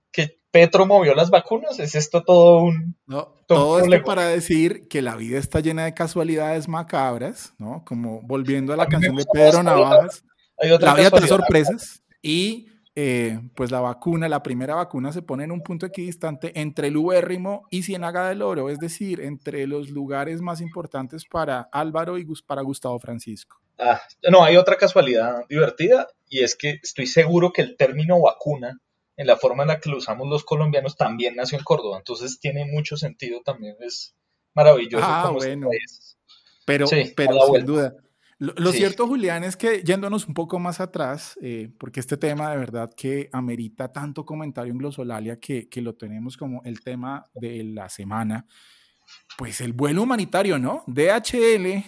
Petro 0.52 0.86
movió 0.86 1.14
las 1.14 1.30
vacunas. 1.30 1.80
Es 1.80 1.96
esto 1.96 2.22
todo 2.22 2.62
un 2.62 2.94
No, 3.06 3.34
todo 3.48 3.80
esto 3.80 4.04
para 4.04 4.26
decir 4.26 4.86
que 4.88 5.02
la 5.02 5.16
vida 5.16 5.38
está 5.38 5.58
llena 5.60 5.84
de 5.84 5.94
casualidades 5.94 6.68
macabras, 6.68 7.54
¿no? 7.58 7.82
Como 7.84 8.20
volviendo 8.22 8.72
a 8.72 8.76
la 8.76 8.84
A 8.84 8.86
canción 8.86 9.16
de 9.16 9.24
Pedro 9.32 9.62
Navajas. 9.62 10.24
La 10.60 10.94
vida 10.94 11.10
casualidad. 11.10 11.28
sorpresas 11.28 12.02
y 12.20 12.68
eh, 12.94 13.40
pues 13.54 13.70
la 13.70 13.80
vacuna, 13.80 14.28
la 14.28 14.42
primera 14.42 14.74
vacuna 14.74 15.12
se 15.12 15.22
pone 15.22 15.44
en 15.44 15.50
un 15.50 15.62
punto 15.62 15.86
equidistante 15.86 16.60
entre 16.60 16.88
el 16.88 16.98
Ubérrimo 16.98 17.66
y 17.70 17.84
Ciénaga 17.84 18.28
del 18.28 18.42
Oro, 18.42 18.68
es 18.68 18.78
decir, 18.78 19.22
entre 19.22 19.66
los 19.66 19.88
lugares 19.88 20.42
más 20.42 20.60
importantes 20.60 21.24
para 21.24 21.68
Álvaro 21.72 22.18
y 22.18 22.26
para 22.46 22.60
Gustavo 22.60 22.98
Francisco. 22.98 23.62
Ah, 23.78 24.02
no, 24.30 24.44
hay 24.44 24.58
otra 24.58 24.76
casualidad 24.76 25.46
divertida 25.48 26.06
y 26.28 26.42
es 26.42 26.54
que 26.54 26.80
estoy 26.82 27.06
seguro 27.06 27.50
que 27.50 27.62
el 27.62 27.76
término 27.78 28.20
vacuna, 28.20 28.78
en 29.16 29.26
la 29.26 29.36
forma 29.36 29.62
en 29.64 29.68
la 29.68 29.80
que 29.80 29.90
lo 29.90 29.98
usamos 29.98 30.28
los 30.28 30.44
colombianos, 30.44 30.96
también 30.96 31.36
nació 31.36 31.58
en 31.58 31.64
Córdoba. 31.64 31.98
Entonces 31.98 32.38
tiene 32.40 32.64
mucho 32.64 32.96
sentido 32.96 33.40
también. 33.44 33.76
Es 33.80 34.14
maravilloso. 34.54 35.04
Ah, 35.06 35.32
este 35.36 35.46
bueno. 35.48 35.68
Pero, 36.64 36.86
Sí, 36.86 37.12
pero 37.16 37.32
sin 37.40 37.48
vuelta. 37.48 37.66
duda. 37.66 37.94
Lo, 38.38 38.52
lo 38.56 38.72
Sí. 38.72 38.78
cierto, 38.78 39.06
Julián, 39.06 39.44
es 39.44 39.56
que 39.56 39.82
yéndonos 39.84 40.26
un 40.26 40.34
poco 40.34 40.58
más 40.58 40.80
atrás, 40.80 41.38
eh, 41.42 41.70
porque 41.78 42.00
este 42.00 42.16
tema 42.16 42.50
de 42.50 42.56
verdad 42.56 42.90
que 42.96 43.28
amerita 43.32 43.92
tanto 43.92 44.24
comentario 44.24 44.72
en 44.72 44.78
Glosolalia 44.78 45.38
que, 45.38 45.68
que 45.68 45.80
lo 45.80 45.94
tenemos 45.94 46.36
como 46.36 46.60
el 46.64 46.80
tema 46.80 47.24
de 47.34 47.62
la 47.62 47.88
semana, 47.88 48.46
pues 49.38 49.60
el 49.60 49.72
vuelo 49.72 50.02
humanitario, 50.02 50.58
¿no? 50.58 50.82
DHL 50.88 51.84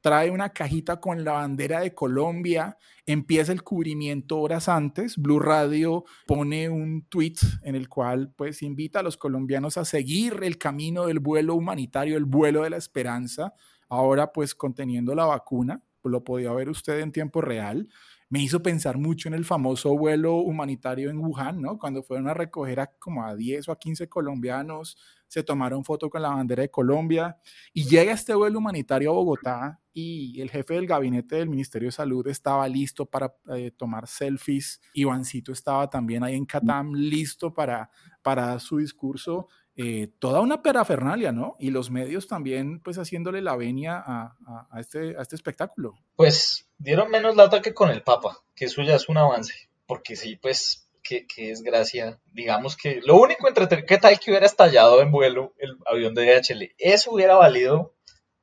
trae 0.00 0.30
una 0.30 0.50
cajita 0.50 1.00
con 1.00 1.24
la 1.24 1.32
bandera 1.32 1.80
de 1.80 1.94
Colombia, 1.94 2.78
empieza 3.06 3.52
el 3.52 3.62
cubrimiento 3.62 4.38
horas 4.38 4.68
antes, 4.68 5.16
Blue 5.16 5.40
Radio 5.40 6.04
pone 6.26 6.68
un 6.68 7.06
tweet 7.08 7.36
en 7.62 7.74
el 7.74 7.88
cual 7.88 8.32
pues 8.36 8.62
invita 8.62 9.00
a 9.00 9.02
los 9.02 9.16
colombianos 9.16 9.76
a 9.76 9.84
seguir 9.84 10.38
el 10.42 10.58
camino 10.58 11.06
del 11.06 11.18
vuelo 11.18 11.54
humanitario, 11.54 12.16
el 12.16 12.24
vuelo 12.24 12.62
de 12.62 12.70
la 12.70 12.76
esperanza, 12.76 13.54
ahora 13.88 14.32
pues 14.32 14.54
conteniendo 14.54 15.14
la 15.14 15.26
vacuna, 15.26 15.82
lo 16.04 16.24
podía 16.24 16.52
ver 16.52 16.70
usted 16.70 17.00
en 17.00 17.12
tiempo 17.12 17.40
real. 17.40 17.88
Me 18.30 18.40
hizo 18.40 18.62
pensar 18.62 18.96
mucho 18.96 19.28
en 19.28 19.34
el 19.34 19.44
famoso 19.44 19.96
vuelo 19.98 20.36
humanitario 20.36 21.10
en 21.10 21.18
Wuhan, 21.18 21.60
¿no? 21.60 21.78
Cuando 21.78 22.02
fueron 22.04 22.28
a 22.28 22.34
recoger 22.34 22.78
a 22.78 22.86
como 22.86 23.24
a 23.24 23.34
10 23.34 23.68
o 23.68 23.72
a 23.72 23.78
15 23.78 24.08
colombianos 24.08 24.96
se 25.30 25.44
tomaron 25.44 25.84
foto 25.84 26.10
con 26.10 26.22
la 26.22 26.30
bandera 26.30 26.62
de 26.62 26.70
Colombia 26.70 27.38
y 27.72 27.84
llega 27.84 28.12
este 28.12 28.34
vuelo 28.34 28.58
humanitario 28.58 29.10
a 29.10 29.14
Bogotá 29.14 29.80
y 29.92 30.40
el 30.40 30.50
jefe 30.50 30.74
del 30.74 30.88
gabinete 30.88 31.36
del 31.36 31.48
Ministerio 31.48 31.86
de 31.86 31.92
Salud 31.92 32.26
estaba 32.26 32.68
listo 32.68 33.06
para 33.06 33.34
eh, 33.54 33.70
tomar 33.70 34.08
selfies. 34.08 34.80
Ivancito 34.92 35.52
estaba 35.52 35.88
también 35.88 36.24
ahí 36.24 36.34
en 36.34 36.46
Catam 36.46 36.92
listo 36.94 37.54
para, 37.54 37.90
para 38.22 38.58
su 38.58 38.78
discurso. 38.78 39.46
Eh, 39.76 40.08
toda 40.18 40.40
una 40.40 40.62
perafernalia, 40.62 41.32
¿no? 41.32 41.56
Y 41.58 41.70
los 41.70 41.90
medios 41.90 42.26
también, 42.26 42.80
pues, 42.80 42.98
haciéndole 42.98 43.40
la 43.40 43.56
venia 43.56 43.96
a, 43.96 44.36
a, 44.70 44.80
este, 44.80 45.16
a 45.16 45.22
este 45.22 45.36
espectáculo. 45.36 45.94
Pues 46.16 46.68
dieron 46.78 47.10
menos 47.10 47.36
lata 47.36 47.62
que 47.62 47.72
con 47.72 47.90
el 47.90 48.02
Papa, 48.02 48.38
que 48.54 48.66
eso 48.66 48.82
ya 48.82 48.96
es 48.96 49.08
un 49.08 49.16
avance, 49.16 49.54
porque 49.86 50.16
sí, 50.16 50.36
pues 50.36 50.90
qué, 51.02 51.26
desgracia. 51.36 52.20
Digamos 52.32 52.76
que 52.76 53.00
lo 53.04 53.16
único 53.16 53.48
entretenido, 53.48 53.86
¿qué 53.86 53.98
tal 53.98 54.18
que 54.18 54.30
hubiera 54.30 54.46
estallado 54.46 55.00
en 55.02 55.10
vuelo 55.10 55.54
el 55.58 55.76
avión 55.86 56.14
de 56.14 56.26
DHL? 56.26 56.74
Eso 56.78 57.12
hubiera 57.12 57.36
valido 57.36 57.94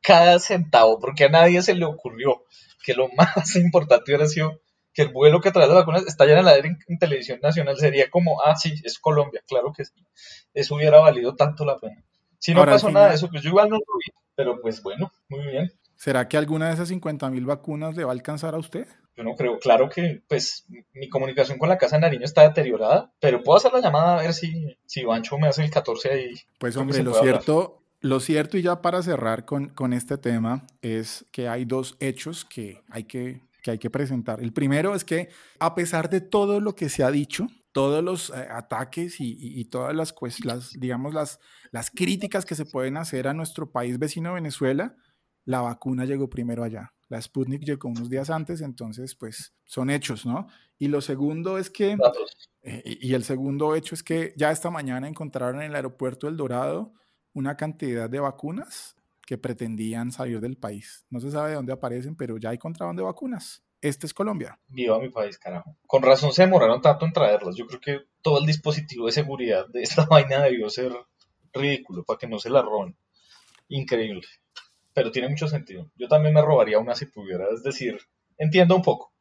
cada 0.01 0.39
centavo, 0.39 1.00
porque 1.00 1.25
a 1.25 1.29
nadie 1.29 1.62
se 1.62 1.75
le 1.75 1.86
ocurrió 1.86 2.46
que 2.84 2.93
lo 2.93 3.10
más 3.15 3.55
importante 3.55 4.12
hubiera 4.12 4.27
sido 4.27 4.62
que 4.97 5.03
el 5.03 5.09
vuelo 5.09 5.41
que 5.41 5.51
trae 5.51 5.67
las 5.67 5.75
vacunas 5.75 6.07
estallara 6.07 6.39
en 6.39 6.45
la 6.47 6.53
aire 6.53 6.75
en, 6.87 6.97
televisión 6.97 7.39
nacional. 7.39 7.77
Sería 7.77 8.09
como, 8.09 8.41
ah, 8.41 8.55
sí, 8.55 8.73
es 8.83 8.97
Colombia, 8.97 9.43
claro 9.47 9.71
que 9.71 9.85
sí. 9.85 9.93
Eso 10.55 10.73
hubiera 10.73 10.99
valido 10.99 11.35
tanto 11.35 11.65
la 11.65 11.77
pena. 11.77 12.03
Si 12.39 12.55
no 12.55 12.65
pasó 12.65 12.89
nada 12.89 13.09
de 13.09 13.15
eso, 13.15 13.29
pues 13.29 13.43
yo 13.43 13.49
igual 13.49 13.69
no 13.69 13.75
lo 13.75 13.81
vi, 13.99 14.11
pero 14.33 14.59
pues 14.59 14.81
bueno, 14.81 15.11
muy 15.29 15.45
bien. 15.45 15.71
¿Será 15.95 16.27
que 16.27 16.35
alguna 16.35 16.69
de 16.69 16.73
esas 16.73 16.87
50 16.87 17.29
mil 17.29 17.45
vacunas 17.45 17.95
le 17.95 18.05
va 18.05 18.09
a 18.09 18.13
alcanzar 18.13 18.55
a 18.55 18.57
usted? 18.57 18.87
Yo 19.15 19.23
no 19.23 19.35
creo, 19.35 19.59
claro 19.59 19.87
que 19.87 20.23
pues 20.27 20.65
mi 20.93 21.09
comunicación 21.09 21.59
con 21.59 21.69
la 21.69 21.77
Casa 21.77 21.97
de 21.97 22.01
Nariño 22.01 22.25
está 22.25 22.41
deteriorada, 22.41 23.13
pero 23.19 23.43
puedo 23.43 23.57
hacer 23.57 23.73
la 23.73 23.81
llamada 23.81 24.17
a 24.17 24.21
ver 24.23 24.33
si, 24.33 24.79
si 24.87 25.03
Bancho 25.03 25.37
me 25.37 25.47
hace 25.47 25.63
el 25.63 25.69
14 25.69 26.11
ahí. 26.11 26.33
Pues 26.57 26.75
hombre, 26.75 27.03
lo 27.03 27.13
cierto, 27.13 27.83
lo 27.99 28.19
cierto 28.19 28.57
y 28.57 28.63
ya 28.63 28.81
para 28.81 29.03
cerrar 29.03 29.45
con, 29.45 29.69
con 29.69 29.93
este 29.93 30.17
tema 30.17 30.65
es 30.81 31.23
que 31.31 31.47
hay 31.47 31.65
dos 31.65 31.97
hechos 31.99 32.45
que 32.45 32.81
hay 32.89 33.03
que, 33.03 33.41
que 33.67 33.71
hay 33.71 33.79
que 33.79 33.89
presentar. 33.89 34.41
El 34.41 34.53
primero 34.53 34.95
es 34.95 35.03
que 35.03 35.27
a 35.59 35.75
pesar 35.75 36.09
de 36.09 36.21
todo 36.21 36.62
lo 36.62 36.74
que 36.74 36.88
se 36.88 37.03
ha 37.03 37.12
dicho, 37.12 37.47
todos 37.74 38.01
los 38.01 38.29
eh, 38.29 38.47
ataques 38.50 39.19
y, 39.19 39.36
y, 39.38 39.65
todas 39.65 39.93
las, 39.93 40.15
las, 40.45 40.71
digamos, 40.71 41.13
las, 41.13 41.41
las 41.71 41.91
críticas 41.91 42.45
que 42.45 42.55
se 42.55 42.65
pueden 42.65 42.95
hacer 42.95 43.27
a 43.27 43.33
nuestro 43.33 43.69
país 43.69 44.00
vecino 44.00 44.36
Venezuela, 44.36 44.95
la 45.43 45.59
vacuna 45.59 46.05
llegó 46.05 46.29
primero 46.29 46.63
allá. 46.63 46.93
La 47.09 47.21
Sputnik 47.21 47.63
llegó 47.63 47.89
unos 47.89 48.09
días 48.09 48.29
antes, 48.29 48.62
entonces, 48.62 49.15
pues 49.15 49.53
son 49.65 49.89
hechos, 49.89 50.25
¿no? 50.25 50.47
Y 50.79 50.88
lo 50.88 51.01
segundo 51.01 51.57
es 51.57 51.69
que, 51.69 51.97
eh, 52.62 52.97
y 53.01 53.13
el 53.15 53.25
segundo 53.25 53.75
hecho 53.75 53.95
es 53.95 54.03
que 54.03 54.33
ya 54.38 54.50
esta 54.51 54.69
mañana 54.69 55.09
encontraron 55.09 55.62
en 55.62 55.71
el 55.71 55.75
aeropuerto 55.75 56.29
El 56.29 56.38
Dorado 56.38 56.93
una 57.33 57.57
cantidad 57.57 58.09
de 58.09 58.21
vacunas 58.21 58.96
que 59.27 59.38
pretendían 59.38 60.12
salir 60.12 60.41
del 60.41 60.57
país. 60.57 61.05
No 61.12 61.19
se 61.19 61.29
sabe 61.29 61.50
de 61.50 61.55
dónde 61.55 61.74
aparecen, 61.74 62.15
pero 62.15 62.38
ya 62.38 62.50
hay 62.50 62.57
contrabando 62.57 63.03
de 63.03 63.05
vacunas. 63.05 63.63
Este 63.79 64.07
es 64.07 64.13
Colombia. 64.15 64.60
Viva 64.69 64.98
mi 64.98 65.10
país, 65.10 65.38
carajo. 65.38 65.77
Con 65.86 66.01
razón 66.01 66.34
se 66.34 66.41
demoraron 66.41 66.81
tanto 66.81 67.05
en 67.05 67.13
traerlas. 67.13 67.55
Yo 67.55 67.67
creo 67.67 67.79
que 67.79 68.00
todo 68.24 68.39
el 68.39 68.48
dispositivo 68.48 69.05
de 69.05 69.12
seguridad 69.12 69.67
de 69.67 69.84
esta 69.84 70.05
vaina 70.10 70.41
debió 70.41 70.67
ser 70.69 70.91
ridículo 71.53 72.03
para 72.03 72.17
que 72.17 72.27
no 72.27 72.39
se 72.39 72.50
la 72.50 72.63
roben. 72.63 72.98
Increíble 73.67 74.25
pero 74.98 75.12
tiene 75.12 75.29
mucho 75.29 75.48
sentido. 75.48 75.91
Yo 75.96 76.07
también 76.07 76.34
me 76.34 76.41
robaría 76.41 76.79
una 76.79 76.96
si 76.96 77.05
pudiera, 77.05 77.46
es 77.53 77.62
decir, 77.62 78.00
entiendo 78.39 78.75
un 78.75 78.81
poco. 78.81 79.13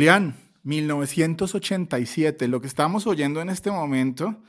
Julián, 0.00 0.34
1987, 0.62 2.48
lo 2.48 2.62
que 2.62 2.68
estamos 2.68 3.06
oyendo 3.06 3.42
en 3.42 3.50
este 3.50 3.70
momento 3.70 4.42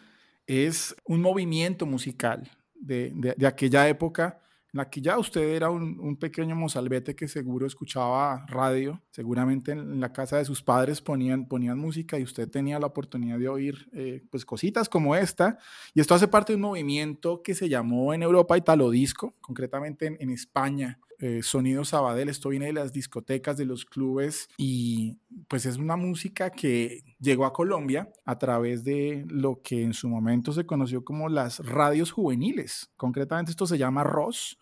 es 0.48 0.96
un 1.03 1.20
movimiento 1.20 1.86
musical 1.86 2.50
de, 2.74 3.36
aquella 3.46 3.89
época 3.89 4.39
en 4.72 4.77
la 4.77 4.89
que 4.89 5.01
ya 5.01 5.20
usted 5.20 5.41
era 5.41 5.70
un, 5.70 6.15
pequeño 6.15 6.55
mozalbete 6.55 7.17
que 7.17 7.27
seguro 7.27 7.67
escuchaba 7.67 8.46
radio, 8.48 9.01
seguramente 9.12 9.74
en, 9.74 10.00
la 10.00 10.13
casa 10.13 10.38
de 10.38 10.46
sus 10.46 10.63
padres 10.63 11.01
ponían, 11.01 11.46
ponían 11.50 11.77
música 11.77 12.17
y 12.17 12.24
usted 12.24 12.48
tenía 12.50 12.79
la 12.79 12.88
oportunidad 12.88 13.38
de 13.38 13.50
oír 13.50 13.89
eh, 13.91 14.24
pues 14.31 14.46
cositas 14.46 14.88
como 14.88 15.17
esta. 15.17 15.58
Y 15.93 16.00
esto 16.00 16.15
hace 16.15 16.29
parte 16.29 16.53
de 16.53 16.55
un 16.55 16.62
movimiento 16.62 17.41
que 17.43 17.55
se 17.55 17.67
llamó 17.67 18.13
en 18.13 18.24
Europa 18.24 18.58
Italo 18.58 18.89
Disco, 18.89 19.36
concretamente 19.41 20.05
en, 20.05 20.15
en 20.22 20.29
España 20.29 20.98
eh, 21.22 21.44
Sonido 21.44 21.86
Sabadell, 21.86 22.30
esto 22.30 22.50
viene 22.50 22.66
de 22.66 22.74
las 22.74 22.92
discotecas, 22.92 23.56
de 23.56 23.66
los 23.66 23.86
clubes 23.86 24.50
y 24.58 25.20
pues 25.48 25.68
es 25.68 25.78
una 25.78 25.96
música 25.96 26.50
que 26.50 27.04
llegó 27.20 27.46
a 27.46 27.54
Colombia 27.54 28.12
a 28.25 28.40
través 28.40 28.84
de 28.84 29.24
lo 29.28 29.62
que 29.62 29.84
en 29.84 29.94
su 29.94 30.10
momento 30.10 30.51
se 30.51 30.66
conoció 30.66 31.06
como 31.06 31.30
las 31.30 31.60
radios 31.60 32.12
juveniles. 32.12 32.92
Concretamente 32.98 33.51
esto 33.51 33.68
se 33.68 33.78
llama 33.78 34.04
Ross. 34.04 34.58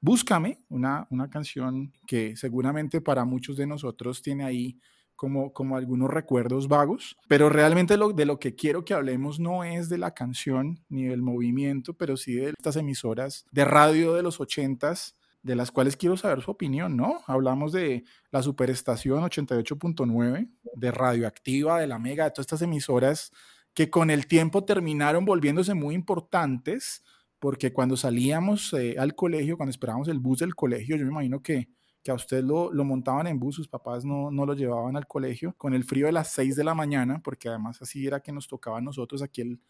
Búscame, 0.00 0.64
una, 0.68 1.08
una 1.10 1.28
canción 1.28 1.92
que 2.06 2.36
seguramente 2.36 3.00
para 3.00 3.24
muchos 3.24 3.56
de 3.56 3.66
nosotros 3.66 4.22
tiene 4.22 4.44
ahí 4.44 4.78
como, 5.16 5.52
como 5.52 5.76
algunos 5.76 6.10
recuerdos 6.10 6.68
vagos, 6.68 7.16
pero 7.28 7.48
realmente 7.48 7.96
lo, 7.96 8.12
de 8.12 8.26
lo 8.26 8.38
que 8.38 8.54
quiero 8.54 8.84
que 8.84 8.94
hablemos 8.94 9.40
no 9.40 9.64
es 9.64 9.88
de 9.88 9.98
la 9.98 10.14
canción 10.14 10.84
ni 10.88 11.04
del 11.04 11.22
movimiento, 11.22 11.94
pero 11.94 12.16
sí 12.16 12.34
de 12.34 12.50
estas 12.50 12.76
emisoras 12.76 13.46
de 13.50 13.64
radio 13.64 14.14
de 14.14 14.22
los 14.22 14.40
ochentas 14.40 15.16
de 15.44 15.54
las 15.54 15.70
cuales 15.70 15.96
quiero 15.96 16.16
saber 16.16 16.40
su 16.40 16.50
opinión, 16.50 16.96
¿no? 16.96 17.20
Hablamos 17.26 17.70
de 17.70 18.04
la 18.30 18.42
Superestación 18.42 19.22
88.9, 19.22 20.50
de 20.74 20.90
Radioactiva, 20.90 21.78
de 21.78 21.86
la 21.86 21.98
Mega, 21.98 22.24
de 22.24 22.30
todas 22.30 22.44
estas 22.44 22.62
emisoras 22.62 23.30
que 23.74 23.90
con 23.90 24.08
el 24.10 24.26
tiempo 24.26 24.64
terminaron 24.64 25.26
volviéndose 25.26 25.74
muy 25.74 25.94
importantes, 25.94 27.04
porque 27.38 27.74
cuando 27.74 27.96
salíamos 27.96 28.72
eh, 28.72 28.96
al 28.98 29.14
colegio, 29.14 29.58
cuando 29.58 29.70
esperábamos 29.70 30.08
el 30.08 30.18
bus 30.18 30.38
del 30.38 30.54
colegio, 30.54 30.96
yo 30.96 31.04
me 31.04 31.10
imagino 31.10 31.42
que, 31.42 31.68
que 32.02 32.10
a 32.10 32.14
usted 32.14 32.42
lo, 32.42 32.72
lo, 32.72 32.84
montaban 32.84 33.26
en 33.26 33.38
bus, 33.38 33.56
sus 33.56 33.68
papás 33.68 34.02
no, 34.02 34.30
no 34.30 34.46
lo 34.46 34.54
llevaban 34.54 34.96
al 34.96 35.06
colegio, 35.06 35.54
con 35.58 35.74
el 35.74 35.84
frío 35.84 36.06
de 36.06 36.12
las 36.12 36.32
6 36.32 36.56
de 36.56 36.64
la 36.64 36.74
mañana, 36.74 37.20
porque 37.22 37.50
además 37.50 37.82
así 37.82 38.06
era 38.06 38.20
que 38.20 38.32
nos 38.32 38.48
tocaba 38.48 38.78
a 38.78 38.80
nosotros 38.80 39.20
aquí 39.20 39.42
el, 39.42 39.60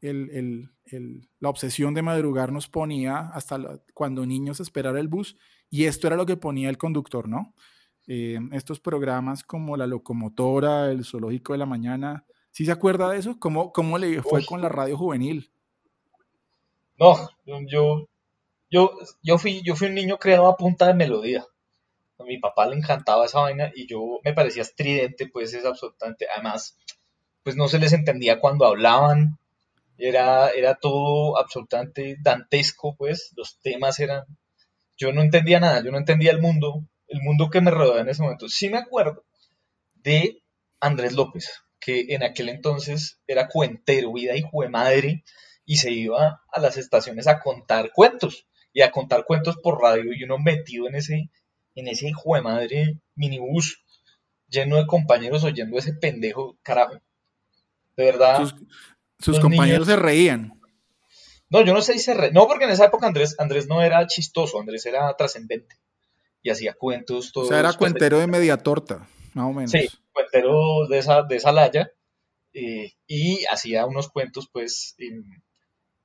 la 0.00 1.48
obsesión 1.48 1.94
de 1.94 2.02
madrugar 2.02 2.52
nos 2.52 2.68
ponía 2.68 3.30
hasta 3.32 3.80
cuando 3.94 4.26
niños 4.26 4.60
esperar 4.60 4.96
el 4.96 5.08
bus 5.08 5.36
y 5.70 5.86
esto 5.86 6.06
era 6.06 6.16
lo 6.16 6.26
que 6.26 6.36
ponía 6.36 6.68
el 6.68 6.78
conductor, 6.78 7.28
¿no? 7.28 7.54
Eh, 8.06 8.38
estos 8.52 8.80
programas 8.80 9.42
como 9.42 9.76
La 9.76 9.86
Locomotora, 9.86 10.90
El 10.90 11.04
Zoológico 11.04 11.52
de 11.54 11.58
la 11.58 11.66
Mañana, 11.66 12.26
¿sí 12.50 12.66
se 12.66 12.72
acuerda 12.72 13.08
de 13.10 13.18
eso? 13.18 13.38
¿Cómo, 13.38 13.72
cómo 13.72 13.96
le 13.96 14.22
fue 14.22 14.44
con 14.44 14.60
la 14.60 14.68
radio 14.68 14.98
juvenil? 14.98 15.50
No, 16.98 17.30
yo, 17.44 18.08
yo, 18.70 18.92
yo, 19.22 19.38
fui, 19.38 19.62
yo 19.62 19.74
fui 19.74 19.88
un 19.88 19.94
niño 19.94 20.18
creado 20.18 20.46
a 20.48 20.56
punta 20.56 20.86
de 20.86 20.94
melodía. 20.94 21.46
A 22.18 22.24
mi 22.24 22.38
papá 22.38 22.66
le 22.66 22.76
encantaba 22.76 23.24
esa 23.24 23.40
vaina 23.40 23.72
y 23.74 23.86
yo 23.86 24.20
me 24.22 24.34
parecía 24.34 24.62
estridente, 24.62 25.26
pues 25.26 25.54
es 25.54 25.64
absolutamente, 25.64 26.26
además, 26.32 26.76
pues 27.42 27.56
no 27.56 27.68
se 27.68 27.78
les 27.78 27.92
entendía 27.92 28.38
cuando 28.38 28.66
hablaban, 28.66 29.38
era, 29.98 30.50
era 30.50 30.74
todo 30.76 31.38
absolutamente 31.38 32.16
dantesco, 32.20 32.96
pues 32.96 33.32
los 33.36 33.58
temas 33.60 34.00
eran... 34.00 34.24
Yo 34.96 35.12
no 35.12 35.22
entendía 35.22 35.60
nada, 35.60 35.82
yo 35.82 35.90
no 35.90 35.98
entendía 35.98 36.30
el 36.30 36.40
mundo, 36.40 36.84
el 37.08 37.20
mundo 37.20 37.50
que 37.50 37.60
me 37.60 37.70
rodeaba 37.70 38.00
en 38.00 38.08
ese 38.08 38.22
momento. 38.22 38.48
Sí 38.48 38.68
me 38.68 38.78
acuerdo 38.78 39.24
de 39.94 40.42
Andrés 40.80 41.14
López, 41.14 41.62
que 41.80 42.06
en 42.10 42.22
aquel 42.22 42.48
entonces 42.48 43.20
era 43.26 43.48
cuentero, 43.48 44.12
vida 44.12 44.36
hijo 44.36 44.62
de 44.62 44.68
madre, 44.68 45.24
y 45.64 45.78
se 45.78 45.90
iba 45.90 46.42
a 46.52 46.60
las 46.60 46.76
estaciones 46.76 47.26
a 47.26 47.40
contar 47.40 47.90
cuentos, 47.92 48.46
y 48.72 48.82
a 48.82 48.90
contar 48.90 49.24
cuentos 49.24 49.56
por 49.56 49.80
radio, 49.80 50.12
y 50.12 50.24
uno 50.24 50.38
metido 50.38 50.88
en 50.88 50.96
ese, 50.96 51.30
en 51.74 51.88
ese 51.88 52.08
hijo 52.08 52.34
de 52.34 52.42
madre 52.42 52.98
minibús, 53.14 53.84
lleno 54.48 54.76
de 54.76 54.86
compañeros 54.86 55.44
oyendo 55.44 55.78
ese 55.78 55.94
pendejo, 55.94 56.58
carajo. 56.62 57.00
De 57.96 58.04
verdad. 58.04 58.54
Compañeros 59.40 59.86
se 59.86 59.96
reían. 59.96 60.60
No, 61.50 61.64
yo 61.64 61.72
no 61.72 61.82
sé 61.82 61.92
si 61.94 62.00
se 62.00 62.14
reían. 62.14 62.34
No, 62.34 62.46
porque 62.46 62.64
en 62.64 62.70
esa 62.70 62.86
época 62.86 63.06
Andrés, 63.06 63.34
Andrés 63.38 63.66
no 63.68 63.82
era 63.82 64.06
chistoso, 64.06 64.58
Andrés 64.60 64.86
era 64.86 65.14
trascendente. 65.16 65.76
y 66.42 66.50
hacía 66.50 66.74
cuentos 66.74 67.32
todos. 67.32 67.48
O 67.48 67.50
sea, 67.50 67.60
era 67.60 67.72
cuentero 67.72 68.18
de 68.18 68.26
media 68.26 68.56
torta, 68.58 69.08
más 69.32 69.46
o 69.46 69.52
menos. 69.52 69.70
Sí, 69.70 69.88
cuentero 70.12 70.86
de 70.88 70.98
esa, 70.98 71.22
de 71.22 71.36
esa 71.36 71.52
laya. 71.52 71.90
eh, 72.52 72.92
y 73.06 73.44
hacía 73.46 73.86
unos 73.86 74.08
cuentos, 74.08 74.48
pues, 74.52 74.96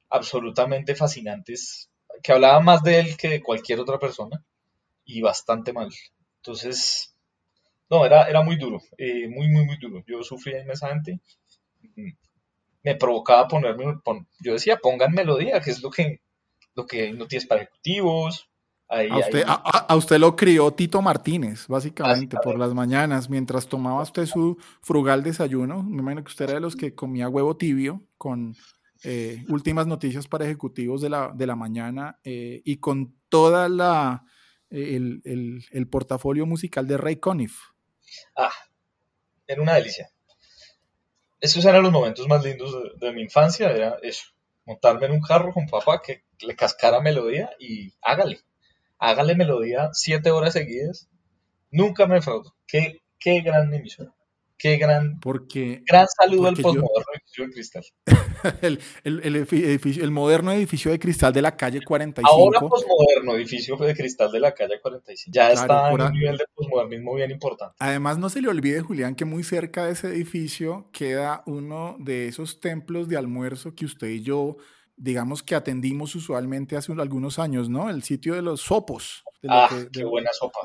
absolutamente 0.10 0.96
fascinantes, 0.96 1.90
que 2.24 2.32
hablaba 2.34 2.60
más 2.60 2.82
de 2.84 3.00
él 3.00 3.18
que 3.18 3.30
de 3.30 3.44
cualquier 3.44 3.80
otra 3.80 4.00
persona, 4.00 4.44
y 5.06 5.22
bastante 5.22 5.74
mal. 5.74 5.90
Entonces, 6.38 7.16
no, 7.90 8.06
era, 8.06 8.28
era 8.30 8.42
muy 8.44 8.56
duro, 8.58 8.82
eh, 8.98 9.28
muy, 9.28 9.48
muy, 9.50 9.66
muy 9.66 9.78
duro. 9.78 10.04
Yo 10.08 10.24
sufría 10.24 10.62
inmensamente. 10.62 11.20
Me 12.84 12.96
provocaba 12.96 13.48
ponerme, 13.48 13.98
pon- 14.04 14.28
yo 14.40 14.54
decía, 14.54 14.78
pongan 14.78 15.12
melodía, 15.14 15.60
que 15.62 15.72
es 15.72 15.82
lo 15.84 15.90
que, 15.90 16.22
lo 16.76 16.86
que 16.86 17.12
no 17.14 17.28
tienes 17.28 17.46
para 17.48 17.62
ejecutivos. 17.64 18.50
Ahí, 18.88 19.10
A 19.12 19.18
usted, 19.20 19.40
ahí- 19.40 19.46
a, 19.48 19.54
a- 19.64 19.86
a 19.90 19.96
usted 19.96 20.18
lo 20.18 20.36
crió 20.36 20.72
Tito 20.72 21.02
Martínez, 21.02 21.68
básicamente, 21.68 22.38
por 22.44 22.58
las 22.58 22.74
mañanas, 22.74 23.30
mientras 23.30 23.68
tomaba 23.68 24.02
usted 24.02 24.26
su 24.26 24.58
frugal 24.82 25.22
desayuno. 25.24 25.84
Me 25.84 26.02
imagino 26.02 26.24
que 26.24 26.30
usted 26.30 26.46
era 26.46 26.54
de 26.56 26.60
los 26.62 26.76
que 26.76 26.96
comía 26.96 27.30
huevo 27.30 27.56
tibio 27.58 28.02
con 28.18 28.56
eh, 29.04 29.44
últimas 29.50 29.88
noticias 29.88 30.28
para 30.28 30.46
ejecutivos 30.46 31.02
de 31.02 31.10
la, 31.10 31.32
de 31.34 31.48
la 31.48 31.56
mañana 31.56 32.20
eh, 32.24 32.62
y 32.66 32.78
con 32.78 33.16
toda 33.30 33.70
la 33.70 34.24
eh, 34.72 34.96
el, 34.96 35.22
el- 35.24 35.66
el 35.72 35.88
portafolio 35.88 36.46
musical 36.46 36.88
de 36.88 36.98
Ray 36.98 37.16
Conniff. 37.18 37.60
Ah, 38.36 38.52
era 39.48 39.62
una 39.62 39.76
delicia. 39.76 40.10
Esos 41.42 41.64
eran 41.66 41.84
los 41.84 41.92
momentos 41.92 42.28
más 42.28 42.44
lindos 42.44 42.76
de, 43.00 43.12
mi 43.14 43.22
infancia, 43.22 43.72
era 43.72 43.98
eso, 44.02 44.28
montarme 44.66 45.06
en 45.06 45.14
un 45.14 45.22
carro 45.22 45.54
con 45.54 45.68
papá 45.68 46.02
que 46.02 46.24
le 46.42 46.56
cascara 46.56 47.00
melodía 47.00 47.50
y 47.60 47.94
hágale, 48.02 48.42
hágale 48.98 49.36
melodía 49.36 49.90
siete 49.94 50.32
horas 50.32 50.54
seguidas, 50.54 51.08
nunca 51.72 52.08
me 52.08 52.16
defraudó. 52.16 52.56
Qué, 52.68 53.02
qué 53.20 53.40
gran 53.42 53.74
emisora, 53.74 54.14
qué 54.60 54.78
gran, 54.78 55.20
Porque 55.20 55.82
gran 55.88 56.06
saludo 56.08 56.48
al 56.50 56.54
Porque 56.56 56.62
postmoderno 56.64 57.06
edificio 57.16 57.46
de 57.46 57.52
cristal. 57.52 57.84
el, 58.62 58.80
el- 59.04 59.22
el 59.24 59.36
edificio- 59.38 60.04
el 60.04 60.12
moderno 60.12 60.52
edificio 60.52 60.92
de 60.92 61.00
cristal 61.00 61.34
de 61.34 61.42
la 61.42 61.56
calle 61.58 61.82
45. 61.82 62.30
Ahora 62.32 62.60
postmoderno 62.60 63.36
edificio 63.36 63.76
de 63.78 63.96
cristal 63.96 64.32
de 64.32 64.40
la 64.40 64.54
calle 64.54 64.80
45, 64.82 65.32
ya 65.34 65.50
Claro, 65.52 65.62
está 65.62 65.92
en 65.92 66.02
un 66.02 66.12
nivel 66.14 66.38
de 66.38 66.46
postmodernismo 66.54 67.16
bien 67.16 67.32
importante. 67.32 67.76
Además, 67.80 68.18
no 68.20 68.30
se 68.30 68.42
le 68.42 68.50
olvide, 68.50 68.82
Julián, 68.82 69.16
que 69.16 69.26
muy 69.26 69.44
cerca 69.44 69.86
de 69.86 69.94
ese 69.94 70.08
edificio 70.10 70.90
queda 70.92 71.42
uno 71.46 71.96
de 72.00 72.28
esos 72.28 72.60
templos 72.60 73.08
de 73.08 73.18
almuerzo 73.18 73.74
que 73.74 73.86
usted 73.86 74.08
y 74.10 74.22
yo, 74.22 74.58
digamos 74.98 75.42
que 75.44 75.56
atendimos 75.56 76.14
usualmente 76.16 76.76
hace 76.76 76.92
un- 76.92 77.00
algunos 77.00 77.40
años, 77.40 77.70
¿no? 77.70 77.90
El 77.90 78.04
sitio 78.04 78.36
de 78.36 78.42
los 78.42 78.62
sopos. 78.62 79.24
De, 79.42 79.48
lo 79.48 79.54
Ah, 79.54 79.68
que- 79.70 79.88
qué 79.92 80.00
de- 80.00 80.06
buena 80.06 80.30
sopa. 80.34 80.60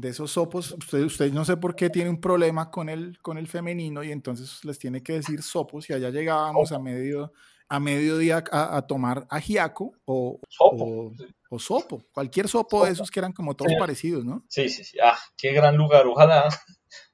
De 0.00 0.08
esos 0.08 0.30
sopos. 0.32 0.72
Usted, 0.72 1.04
usted 1.04 1.32
no 1.32 1.44
sé 1.44 1.56
por 1.56 1.74
qué 1.76 1.90
tiene 1.90 2.10
un 2.10 2.20
problema 2.20 2.70
con 2.70 2.88
el, 2.88 3.18
con 3.22 3.38
el 3.38 3.46
femenino 3.46 4.02
y 4.02 4.12
entonces 4.12 4.64
les 4.64 4.78
tiene 4.78 5.02
que 5.02 5.14
decir 5.14 5.42
sopos 5.42 5.88
y 5.90 5.92
allá 5.92 6.10
llegábamos 6.10 6.72
a 6.72 6.78
medio 6.78 7.32
a 7.72 7.78
mediodía 7.78 8.42
a, 8.50 8.76
a 8.78 8.82
tomar 8.86 9.26
ajiaco 9.30 9.92
o, 10.04 10.40
Sopo. 10.48 10.84
o, 10.84 11.12
o 11.50 11.58
sopo, 11.60 12.02
cualquier 12.12 12.48
sopo 12.48 12.84
de 12.84 12.90
esos 12.90 13.12
que 13.12 13.20
eran 13.20 13.32
como 13.32 13.54
todos 13.54 13.70
Sí. 13.70 13.78
parecidos, 13.78 14.24
¿no? 14.24 14.44
Sí, 14.48 14.68
sí, 14.68 14.82
sí. 14.82 14.98
Ah, 15.00 15.16
qué 15.36 15.52
gran 15.52 15.76
lugar. 15.76 16.04
Ojalá, 16.08 16.48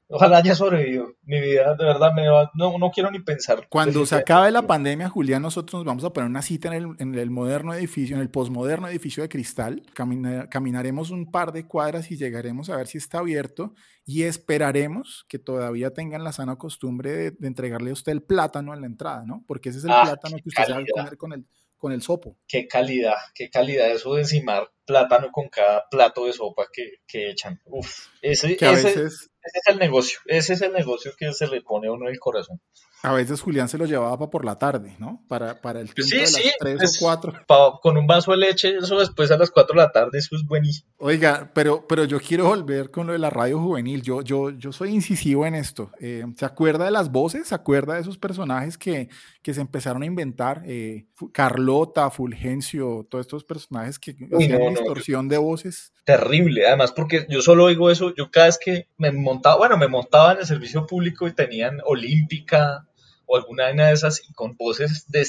ojalá 0.08 0.38
haya 0.38 0.54
sobrevivido. 0.54 1.14
Mi 1.22 1.40
vida, 1.40 1.75
de 1.75 1.84
verdad, 1.84 2.12
me 2.14 2.28
va- 2.28 2.50
no, 2.54 2.78
no 2.78 2.90
quiero 2.90 3.10
ni 3.10 3.20
pensar. 3.20 3.66
Cuando 3.68 4.04
se 4.06 4.14
acabe 4.16 4.50
la 4.50 4.62
pandemia, 4.66 5.08
Julián, 5.08 5.42
nosotros 5.42 5.75
nos 5.80 5.84
vamos 5.84 6.04
a 6.04 6.10
poner 6.12 6.30
una 6.30 6.42
cita 6.42 6.68
en 6.68 6.75
el, 6.75 6.86
en 6.98 7.14
el 7.14 7.30
moderno 7.30 7.75
edificio, 7.75 8.16
en 8.16 8.22
el 8.22 8.30
posmoderno 8.30 8.88
edificio 8.88 9.22
de 9.22 9.28
cristal. 9.28 9.82
Camina- 9.94 10.48
caminaremos 10.48 11.10
un 11.10 11.30
par 11.30 11.52
de 11.52 11.66
cuadras 11.66 12.10
y 12.10 12.16
llegaremos 12.16 12.70
a 12.70 12.76
ver 12.76 12.86
si 12.86 12.98
está 12.98 13.18
abierto 13.18 13.75
y 14.04 14.22
esperaremos 14.22 15.25
que 15.28 15.38
todavía 15.38 15.90
tengan 15.92 16.25
la 16.25 16.32
sana 16.32 16.56
costumbre 16.56 17.10
de, 17.12 17.30
de 17.32 17.47
entregarle 17.49 17.90
a 17.90 17.95
usted 17.95 18.12
el 18.12 18.23
plátano 18.23 18.73
en 18.75 18.80
la 18.80 18.86
entrada, 18.86 19.25
¿no? 19.26 19.45
Porque 19.47 19.71
ese 19.71 19.78
es 19.78 19.84
el 19.84 19.90
Ah, 19.92 20.02
plátano 20.04 20.36
que 20.36 20.49
usted 20.49 20.64
calidad. 20.66 20.86
comer 20.95 21.16
con 21.16 21.32
el, 21.32 21.45
con 21.76 21.92
el 21.92 22.02
sopo. 22.02 22.38
Qué 22.47 22.66
calidad, 22.69 23.16
qué 23.34 23.50
calidad 23.50 23.90
eso 23.90 24.14
de 24.14 24.23
encimar 24.23 24.71
plátano 24.86 25.30
con 25.32 25.49
cada 25.49 25.84
plato 25.90 26.26
de 26.26 26.32
sopa 26.32 26.66
que, 26.73 27.00
que 27.06 27.30
echan. 27.30 27.60
Uf, 27.64 28.06
ese, 28.23 28.56
Que 28.56 28.66
a 28.66 28.73
ese, 28.73 28.86
veces, 28.86 29.30
ese 29.47 29.59
es 29.59 29.67
el 29.69 29.78
negocio. 29.78 30.19
Ese 30.26 30.52
es 30.54 30.63
el 30.63 30.73
negocio 30.73 31.13
que 31.17 31.32
se 31.32 31.47
le 31.47 31.63
pone 31.63 31.89
a 31.89 31.93
uno 31.93 32.09
el 32.09 32.19
corazón. 32.19 32.61
A 33.02 33.13
veces 33.13 33.41
Julián 33.41 33.69
se 33.69 33.78
lo 33.78 33.85
llevaba 33.85 34.19
pa- 34.19 34.30
por 34.30 34.45
la 34.45 34.59
tarde, 34.59 34.97
¿no? 34.99 35.23
Para, 35.28 35.61
para 35.61 35.80
el 35.80 35.95
tiempo 35.95 36.09
Sí, 36.11 36.17
de 36.17 36.23
las 36.23 36.32
sí, 36.32 36.50
3 36.59 36.76
pues- 36.78 36.97
o 37.02 37.04
4. 37.04 37.32
Pa- 37.47 37.78
con 37.82 37.97
un 37.97 38.06
vaso 38.06 38.32
de 38.32 38.39
leche, 38.39 38.76
eso 38.78 38.99
después 38.99 39.30
a 39.30 39.37
las 39.39 39.50
4 39.50 39.75
de 39.78 39.87
la 39.87 39.93
tarde, 39.93 40.19
eso 40.19 40.35
es 40.35 40.45
buenísimo. 40.45 40.91
Oiga, 40.99 41.50
pero, 41.54 41.87
pero 41.87 42.04
yo 42.04 42.19
quiero 42.21 42.47
volver 42.47 42.91
con 42.91 43.06
lo 43.06 43.13
de 43.13 43.19
la 43.19 43.30
radio 43.30 43.61
juvenil. 43.61 44.02
Yo, 44.02 44.23
yo, 44.23 44.50
yo 44.50 44.73
soy 44.73 44.91
incisivo 44.91 45.47
en 45.47 45.54
esto. 45.54 45.91
Eh, 46.00 46.25
¿Se 46.37 46.45
acuerda 46.45 46.85
de 46.87 46.91
las 46.91 47.13
voces? 47.13 47.49
¿Se 47.49 47.54
acuerda 47.54 47.95
de 47.95 48.00
esos 48.00 48.19
personajes 48.19 48.76
que, 48.78 49.09
que 49.43 49.54
se 49.54 49.61
empezaron 49.61 50.02
a 50.02 50.06
inventar? 50.06 50.63
Eh, 50.67 51.06
Carlota, 51.32 52.11
Fulgencio, 52.11 53.06
todos 53.11 53.26
estos 53.26 53.45
personajes 53.45 53.99
que 53.99 54.15
no, 54.19 54.39
no, 54.39 54.71
distorsión 54.71 55.28
de 55.28 55.39
voces. 55.39 55.93
Terrible, 56.04 56.67
además 56.67 56.93
porque 56.93 57.26
yo 57.28 57.43
solo 57.43 57.65
oigo 57.65 57.91
eso, 57.91 58.15
yo 58.15 58.30
cada 58.30 58.47
vez 58.47 58.59
que 58.59 58.89
me 58.97 59.11
montaba, 59.13 59.56
bueno, 59.56 59.76
me 59.76 59.89
montaba 59.89 60.32
en 60.32 60.39
el 60.39 60.47
servicio 60.47 60.87
público 60.87 61.26
y 61.28 61.32
tenían 61.32 61.80
Olímpica 61.85 62.87
o 63.26 63.36
alguna 63.36 63.67
de 63.89 63.93
esas 63.93 64.23
y 64.28 64.32
con 64.32 64.56
voces 64.56 65.04
de 65.08 65.21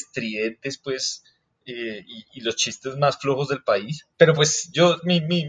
pues, 0.83 1.23
eh, 1.65 2.03
y, 2.07 2.25
y 2.33 2.41
los 2.41 2.55
chistes 2.55 2.95
más 2.97 3.17
flojos 3.19 3.49
del 3.49 3.63
país. 3.63 4.07
Pero 4.17 4.33
pues 4.33 4.69
yo, 4.71 4.97
mi, 5.03 5.19
mi, 5.21 5.45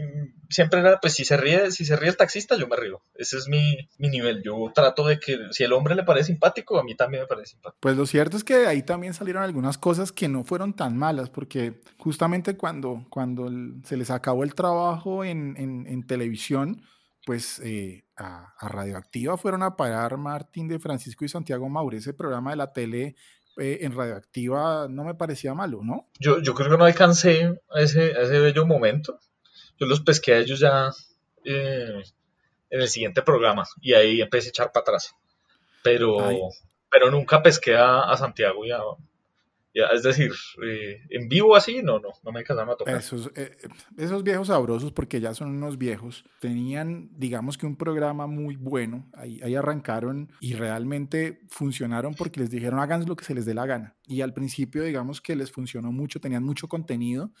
siempre 0.49 0.81
era, 0.81 0.99
pues 0.99 1.13
si 1.13 1.23
se 1.23 1.37
ríe, 1.37 1.71
si 1.71 1.85
se 1.85 1.95
ríe 1.95 2.09
el 2.09 2.17
taxista, 2.17 2.57
yo 2.57 2.67
me 2.67 2.75
río. 2.75 3.01
Ese 3.15 3.37
es 3.37 3.47
mi, 3.47 3.77
mi 3.97 4.09
nivel. 4.09 4.41
Yo 4.43 4.69
trato 4.75 5.07
de 5.07 5.17
que 5.19 5.37
si 5.51 5.63
el 5.63 5.71
hombre 5.71 5.95
le 5.95 6.03
parece 6.03 6.27
simpático, 6.27 6.77
a 6.77 6.83
mí 6.83 6.95
también 6.95 7.23
me 7.23 7.27
parece 7.27 7.51
simpático. 7.51 7.77
Pues 7.79 7.95
lo 7.95 8.05
cierto 8.05 8.35
es 8.35 8.43
que 8.43 8.67
ahí 8.67 8.83
también 8.83 9.13
salieron 9.13 9.43
algunas 9.43 9.77
cosas 9.77 10.11
que 10.11 10.27
no 10.27 10.43
fueron 10.43 10.73
tan 10.75 10.97
malas, 10.97 11.29
porque 11.29 11.79
justamente 11.97 12.57
cuando, 12.57 13.05
cuando 13.09 13.49
se 13.85 13.95
les 13.95 14.09
acabó 14.09 14.43
el 14.43 14.55
trabajo 14.55 15.23
en, 15.23 15.55
en- 15.57 15.87
en 15.87 16.05
televisión, 16.05 16.81
pues 17.25 17.59
eh, 17.59 18.05
a, 18.15 18.53
a 18.57 18.69
Radioactiva 18.69 19.37
fueron 19.37 19.63
a 19.63 19.75
parar 19.75 20.17
Martín 20.17 20.67
de 20.67 20.79
Francisco 20.79 21.25
y 21.25 21.29
Santiago 21.29 21.69
Maure. 21.69 21.97
Ese 21.97 22.13
programa 22.13 22.51
de 22.51 22.57
la 22.57 22.73
tele 22.73 23.15
eh, 23.57 23.79
en 23.81 23.95
Radioactiva 23.95 24.87
no 24.89 25.03
me 25.03 25.15
parecía 25.15 25.53
malo, 25.53 25.81
¿no? 25.83 26.09
Yo, 26.19 26.41
yo 26.41 26.53
creo 26.53 26.69
que 26.69 26.77
no 26.77 26.85
alcancé 26.85 27.59
a 27.69 27.81
ese, 27.81 28.15
a 28.15 28.21
ese 28.21 28.39
bello 28.39 28.65
momento. 28.65 29.19
Yo 29.77 29.85
los 29.85 30.01
pesqué 30.01 30.33
a 30.33 30.37
ellos 30.39 30.59
ya 30.59 30.89
eh, 31.43 32.03
en 32.69 32.81
el 32.81 32.87
siguiente 32.87 33.21
programa 33.21 33.65
y 33.81 33.93
ahí 33.93 34.21
empecé 34.21 34.47
a 34.47 34.49
echar 34.49 34.71
para 34.71 34.81
atrás. 34.81 35.15
Pero, 35.83 36.21
Ay. 36.21 36.39
pero 36.89 37.11
nunca 37.11 37.41
pesqué 37.41 37.75
a, 37.75 38.01
a 38.01 38.17
Santiago 38.17 38.65
y 38.65 38.71
a, 38.71 38.79
y 39.73 39.81
a- 39.81 39.87
es 39.87 40.03
decir, 40.03 40.31
eh, 40.65 41.01
en 41.09 41.27
vivo 41.29 41.55
así, 41.55 41.81
no, 41.83 41.99
no, 41.99 42.09
no 42.23 42.31
me 42.31 42.39
alcanzaron 42.39 42.71
a 42.71 42.75
tocar. 42.75 42.95
Esos, 42.97 43.31
eh, 43.35 43.55
esos 43.97 44.23
viejos 44.23 44.47
sabrosos, 44.47 44.91
porque 44.91 45.19
ya 45.21 45.33
son 45.33 45.49
unos 45.49 45.77
viejos, 45.77 46.23
tenían, 46.39 47.09
digamos 47.17 47.57
que 47.57 47.65
un 47.65 47.75
programa 47.75 48.25
muy 48.27 48.55
bueno. 48.55 49.07
Ahí, 49.13 49.39
ahí 49.43 49.55
arrancaron 49.55 50.31
y 50.39 50.53
realmente 50.53 51.41
funcionaron 51.49 52.13
porque 52.15 52.39
les 52.39 52.49
dijeron 52.49 52.79
hagan 52.79 53.05
lo 53.05 53.15
que 53.15 53.25
se 53.25 53.35
les 53.35 53.45
dé 53.45 53.53
la 53.53 53.65
gana. 53.65 53.95
Y 54.07 54.21
al 54.21 54.33
principio, 54.33 54.83
digamos 54.83 55.21
que 55.21 55.35
les 55.35 55.51
funcionó 55.51 55.91
mucho, 55.91 56.19
tenían 56.19 56.43
mucho 56.43 56.67
contenido. 56.67 57.31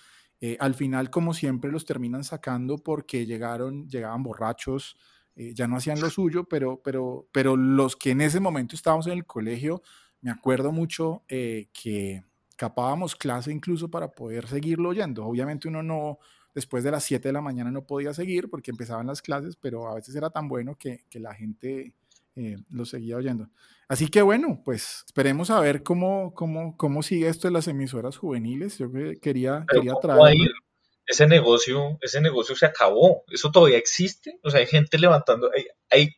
Eh, 0.41 0.55
al 0.59 0.73
final, 0.73 1.09
como 1.09 1.33
siempre, 1.33 1.71
los 1.71 1.83
terminan 1.85 2.23
sacando 2.23 2.77
porque 2.77 3.25
llegaron, 3.25 3.87
llegaban 3.89 4.23
borrachos, 4.23 4.95
eh, 5.35 5.53
ya 5.53 5.67
no 5.67 5.77
hacían 5.77 5.99
lo 5.99 6.09
suyo, 6.09 6.43
pero, 6.45 6.81
pero, 6.83 7.27
pero 7.31 7.57
los 7.57 7.95
que 7.95 8.11
en 8.11 8.21
ese 8.21 8.39
momento 8.39 8.75
estábamos 8.75 9.07
en 9.07 9.13
el 9.13 9.25
colegio, 9.25 9.81
me 10.21 10.31
acuerdo 10.31 10.71
mucho 10.71 11.23
eh, 11.27 11.67
que 11.73 12.23
capábamos 12.55 13.15
clase 13.15 13.51
incluso 13.51 13.89
para 13.89 14.11
poder 14.11 14.47
seguirlo 14.47 14.89
oyendo. 14.89 15.25
Obviamente 15.25 15.67
uno 15.67 15.81
no, 15.81 16.19
después 16.53 16.83
de 16.83 16.91
las 16.91 17.03
7 17.05 17.29
de 17.29 17.33
la 17.33 17.41
mañana 17.41 17.71
no 17.71 17.85
podía 17.85 18.13
seguir 18.13 18.49
porque 18.49 18.71
empezaban 18.71 19.07
las 19.07 19.21
clases, 19.21 19.55
pero 19.55 19.87
a 19.87 19.95
veces 19.95 20.15
era 20.15 20.29
tan 20.29 20.47
bueno 20.49 20.75
que, 20.75 21.05
que 21.09 21.19
la 21.19 21.33
gente 21.33 21.93
eh, 22.35 22.57
lo 22.69 22.85
seguía 22.85 23.15
oyendo. 23.17 23.49
Así 23.87 24.07
que 24.09 24.21
bueno, 24.21 24.61
pues 24.63 25.03
esperemos 25.05 25.49
a 25.49 25.59
ver 25.61 25.83
cómo, 25.83 26.33
cómo, 26.35 26.75
cómo 26.77 27.01
sigue 27.01 27.27
esto 27.27 27.47
de 27.47 27.53
las 27.53 27.67
emisoras 27.67 28.17
juveniles. 28.17 28.77
Yo 28.77 28.91
que- 28.91 29.17
quería, 29.21 29.63
Pero 29.67 29.81
quería 29.81 29.93
¿cómo 29.93 30.07
va 30.09 30.13
a 30.15 30.17
traerlo. 30.29 30.43
ir? 30.43 30.51
Ese 31.07 31.25
negocio, 31.27 31.97
ese 32.01 32.21
negocio 32.21 32.55
se 32.55 32.67
acabó. 32.67 33.23
Eso 33.31 33.49
todavía 33.51 33.79
existe. 33.79 34.39
O 34.43 34.51
sea, 34.51 34.59
hay 34.59 34.67
gente 34.67 34.99
levantando, 34.99 35.49
hay, 35.55 35.65
hay 35.89 36.09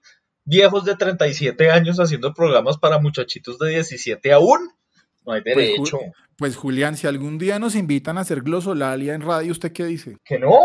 viejos 0.43 0.85
de 0.85 0.95
37 0.95 1.69
años 1.71 1.99
haciendo 1.99 2.33
programas 2.33 2.77
para 2.77 2.99
muchachitos 2.99 3.57
de 3.59 3.69
17 3.69 4.33
aún. 4.33 4.71
No 5.25 5.33
hay 5.33 5.41
Pues, 5.41 5.55
derecho. 5.55 5.99
Pues 6.37 6.55
Julián, 6.55 6.97
si 6.97 7.07
algún 7.07 7.37
día 7.37 7.59
nos 7.59 7.75
invitan 7.75 8.17
a 8.17 8.21
hacer 8.21 8.41
glosolalia 8.41 9.13
en 9.13 9.21
radio, 9.21 9.51
¿usted 9.51 9.71
qué 9.71 9.85
dice? 9.85 10.17
Que 10.25 10.39
no, 10.39 10.59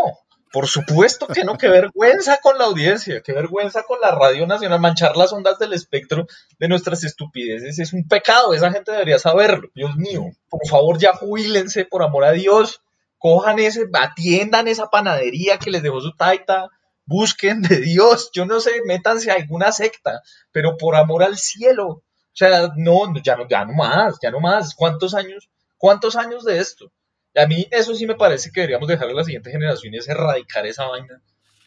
por 0.51 0.67
supuesto 0.67 1.27
que 1.27 1.43
no, 1.43 1.57
qué 1.57 1.67
vergüenza 1.67 2.39
con 2.41 2.57
la 2.57 2.65
audiencia, 2.65 3.21
qué 3.21 3.33
vergüenza 3.33 3.83
con 3.83 3.99
la 4.01 4.11
Radio 4.11 4.47
Nacional, 4.47 4.79
manchar 4.79 5.17
las 5.17 5.33
ondas 5.33 5.59
del 5.59 5.73
espectro 5.73 6.25
de 6.57 6.67
nuestras 6.67 7.03
estupideces 7.03 7.79
es 7.79 7.93
un 7.93 8.07
pecado, 8.07 8.53
esa 8.53 8.71
gente 8.71 8.91
debería 8.91 9.19
saberlo, 9.19 9.69
Dios 9.75 9.95
mío, 9.97 10.23
por 10.49 10.65
favor 10.67 10.97
ya 10.97 11.13
jubílense, 11.13 11.85
por 11.85 12.01
amor 12.01 12.23
a 12.23 12.31
Dios, 12.31 12.81
cojan 13.17 13.59
ese, 13.59 13.87
atiendan 13.93 14.67
esa 14.67 14.89
panadería 14.89 15.57
que 15.59 15.69
les 15.69 15.83
dejó 15.83 15.99
su 16.01 16.15
taita, 16.15 16.69
busquen 17.07 17.61
de 17.63 17.77
Dios, 17.79 18.29
yo 18.33 18.45
no 18.45 18.59
sé, 18.59 18.81
métanse 18.85 19.31
a 19.31 19.35
alguna 19.35 19.71
secta, 19.71 20.21
pero 20.51 20.77
por 20.77 20.95
amor 20.95 21.23
al 21.23 21.37
cielo. 21.37 21.87
O 21.87 22.03
sea, 22.33 22.69
no, 22.75 23.11
ya 23.23 23.35
no, 23.35 23.47
ya 23.47 23.65
no 23.65 23.73
más, 23.73 24.17
ya 24.21 24.29
no 24.29 24.39
más. 24.39 24.75
¿Cuántos 24.75 25.15
años? 25.15 25.49
¿Cuántos 25.77 26.15
años 26.15 26.43
de 26.43 26.59
esto? 26.59 26.91
A 27.35 27.47
mí 27.47 27.67
eso 27.71 27.95
sí 27.95 28.05
me 28.05 28.15
parece 28.15 28.51
que 28.51 28.61
deberíamos 28.61 28.87
dejarle 28.87 29.13
a 29.13 29.17
la 29.17 29.23
siguiente 29.23 29.51
generación 29.51 29.93
y 29.93 29.97
es 29.97 30.07
erradicar 30.07 30.65
esa 30.67 30.85
vaina 30.85 31.21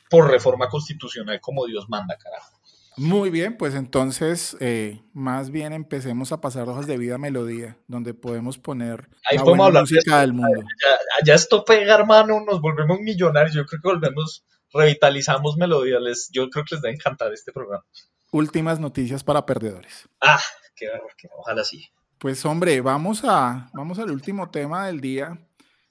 por 0.08 0.30
reforma 0.30 0.68
constitucional 0.68 1.40
como 1.40 1.66
Dios 1.66 1.88
manda, 1.88 2.16
carajo. 2.16 2.60
Muy 2.96 3.30
bien, 3.30 3.56
pues 3.56 3.74
entonces 3.74 4.56
eh, 4.60 5.00
más 5.12 5.50
bien 5.50 5.72
empecemos 5.72 6.32
a 6.32 6.40
pasar 6.40 6.68
hojas 6.68 6.86
de 6.86 6.98
vida 6.98 7.18
melodía, 7.18 7.78
donde 7.86 8.14
podemos 8.14 8.58
poner 8.58 9.08
Ahí 9.30 9.38
la 9.38 9.44
buena 9.44 9.64
hablar 9.66 9.84
de 9.86 9.94
música 9.94 10.00
esto. 10.00 10.18
del 10.18 10.32
mundo. 10.34 10.60
Ya, 10.60 11.24
ya 11.24 11.34
esto 11.34 11.64
pega, 11.64 11.94
hermano, 11.94 12.40
nos 12.44 12.60
volvemos 12.60 13.00
millonarios. 13.00 13.54
Yo 13.54 13.64
creo 13.64 13.80
que 13.80 13.88
volvemos, 13.88 14.44
revitalizamos 14.72 15.56
melodía. 15.56 15.98
Les, 16.00 16.30
yo 16.30 16.48
creo 16.50 16.64
que 16.64 16.74
les 16.74 16.84
va 16.84 16.88
a 16.88 16.92
encantar 16.92 17.32
este 17.32 17.52
programa. 17.52 17.84
Últimas 18.32 18.78
noticias 18.78 19.24
para 19.24 19.44
perdedores. 19.44 20.08
Ah, 20.20 20.40
qué 20.74 20.88
que 21.16 21.28
ojalá 21.36 21.64
sí. 21.64 21.88
Pues 22.18 22.44
hombre, 22.44 22.80
vamos 22.80 23.22
a 23.24 23.70
vamos 23.72 23.98
al 23.98 24.10
último 24.10 24.50
tema 24.50 24.86
del 24.86 25.00
día, 25.00 25.38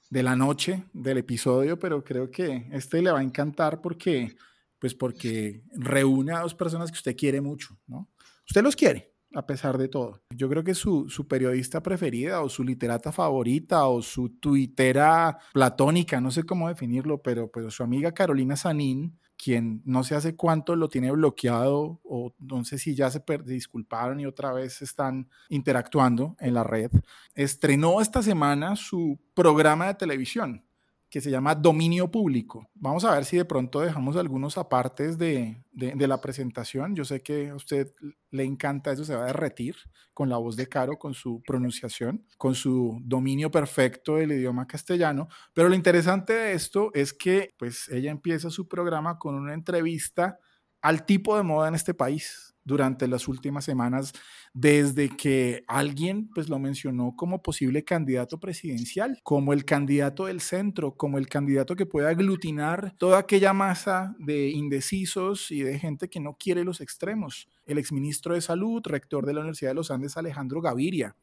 de 0.08 0.22
la 0.22 0.36
noche, 0.36 0.84
del 0.92 1.18
episodio, 1.18 1.78
pero 1.78 2.02
creo 2.04 2.30
que 2.30 2.68
este 2.72 3.02
le 3.02 3.10
va 3.10 3.18
a 3.18 3.22
encantar 3.22 3.80
porque 3.80 4.36
pues 4.78 4.94
porque 4.94 5.62
reúne 5.72 6.32
a 6.32 6.40
dos 6.40 6.54
personas 6.54 6.90
que 6.90 6.96
usted 6.96 7.16
quiere 7.16 7.40
mucho, 7.40 7.76
¿no? 7.86 8.08
Usted 8.48 8.62
los 8.62 8.74
quiere, 8.74 9.09
a 9.34 9.46
pesar 9.46 9.78
de 9.78 9.88
todo. 9.88 10.20
Yo 10.30 10.48
creo 10.48 10.64
que 10.64 10.74
su, 10.74 11.06
periodista 11.28 11.82
preferida 11.82 12.42
o 12.42 12.48
su 12.48 12.64
literata 12.64 13.12
favorita 13.12 13.86
o 13.86 14.02
su 14.02 14.28
tuitera 14.28 15.38
platónica, 15.52 16.20
no 16.20 16.30
sé 16.30 16.44
cómo 16.44 16.68
definirlo, 16.68 17.22
pero, 17.22 17.50
pero 17.50 17.70
su 17.70 17.82
amiga 17.82 18.12
Carolina 18.12 18.56
Sanín, 18.56 19.18
quien 19.36 19.82
no 19.84 20.04
sé 20.04 20.14
hace 20.14 20.36
cuánto 20.36 20.76
lo 20.76 20.88
tiene 20.88 21.10
bloqueado 21.12 22.00
o 22.04 22.34
no 22.38 22.64
sé 22.64 22.78
si 22.78 22.94
ya 22.94 23.10
se 23.10 23.22
disculparon 23.44 24.20
y 24.20 24.26
otra 24.26 24.52
vez 24.52 24.82
están 24.82 25.28
interactuando 25.48 26.36
en 26.40 26.54
la 26.54 26.64
red, 26.64 26.90
estrenó 27.34 28.00
esta 28.00 28.22
semana 28.22 28.76
su 28.76 29.18
programa 29.34 29.86
de 29.86 29.94
televisión 29.94 30.64
que 31.10 31.20
se 31.20 31.30
llama 31.30 31.56
Dominio 31.56 32.08
Público. 32.08 32.70
Vamos 32.74 33.04
a 33.04 33.12
ver 33.12 33.24
si 33.24 33.36
de 33.36 33.44
pronto 33.44 33.80
dejamos 33.80 34.16
algunos 34.16 34.56
apartes 34.56 35.18
de, 35.18 35.60
de, 35.72 36.06
la 36.06 36.20
presentación. 36.20 36.94
Yo 36.94 37.04
sé 37.04 37.20
que 37.20 37.48
a 37.48 37.56
usted 37.56 37.92
le 38.30 38.44
encanta 38.44 38.92
eso, 38.92 39.04
se 39.04 39.16
va 39.16 39.24
a 39.24 39.26
derretir 39.26 39.74
con 40.14 40.28
la 40.28 40.36
voz 40.36 40.54
de 40.54 40.68
Caro, 40.68 40.98
con 40.98 41.14
su 41.14 41.42
pronunciación, 41.44 42.24
con 42.38 42.54
su 42.54 43.00
dominio 43.02 43.50
perfecto 43.50 44.16
del 44.16 44.32
idioma 44.32 44.68
castellano. 44.68 45.28
Pero 45.52 45.68
lo 45.68 45.74
interesante 45.74 46.32
de 46.32 46.52
esto 46.52 46.90
es 46.94 47.12
que 47.12 47.54
pues 47.58 47.88
ella 47.88 48.12
empieza 48.12 48.48
su 48.48 48.68
programa 48.68 49.18
con 49.18 49.34
una 49.34 49.54
entrevista 49.54 50.38
al 50.82 51.04
tipo 51.06 51.36
de 51.36 51.42
moda 51.42 51.68
en 51.68 51.74
este 51.74 51.94
país 51.94 52.50
durante 52.64 53.08
las 53.08 53.26
últimas 53.26 53.64
semanas, 53.64 54.12
desde 54.52 55.08
que 55.16 55.64
alguien 55.66 56.28
pues 56.34 56.48
lo 56.48 56.58
mencionó 56.58 57.14
como 57.16 57.42
posible 57.42 57.84
candidato 57.84 58.38
presidencial, 58.38 59.18
como 59.22 59.52
el 59.52 59.64
candidato 59.64 60.26
del 60.26 60.40
centro, 60.40 60.94
como 60.94 61.18
el 61.18 61.28
candidato 61.28 61.74
que 61.76 61.86
puede 61.86 62.08
aglutinar 62.08 62.94
toda 62.98 63.18
aquella 63.18 63.52
masa 63.52 64.14
de 64.18 64.50
indecisos 64.50 65.50
y 65.50 65.62
de 65.62 65.78
gente 65.78 66.08
que 66.08 66.20
no 66.20 66.36
quiere 66.38 66.64
los 66.64 66.80
extremos. 66.80 67.48
El 67.64 67.78
exministro 67.78 68.34
de 68.34 68.40
Salud, 68.40 68.82
rector 68.84 69.26
de 69.26 69.34
la 69.34 69.40
Universidad 69.40 69.70
de 69.70 69.76
los 69.76 69.90
Andes, 69.90 70.16
Alejandro 70.16 70.60
Gaviria. 70.60 71.16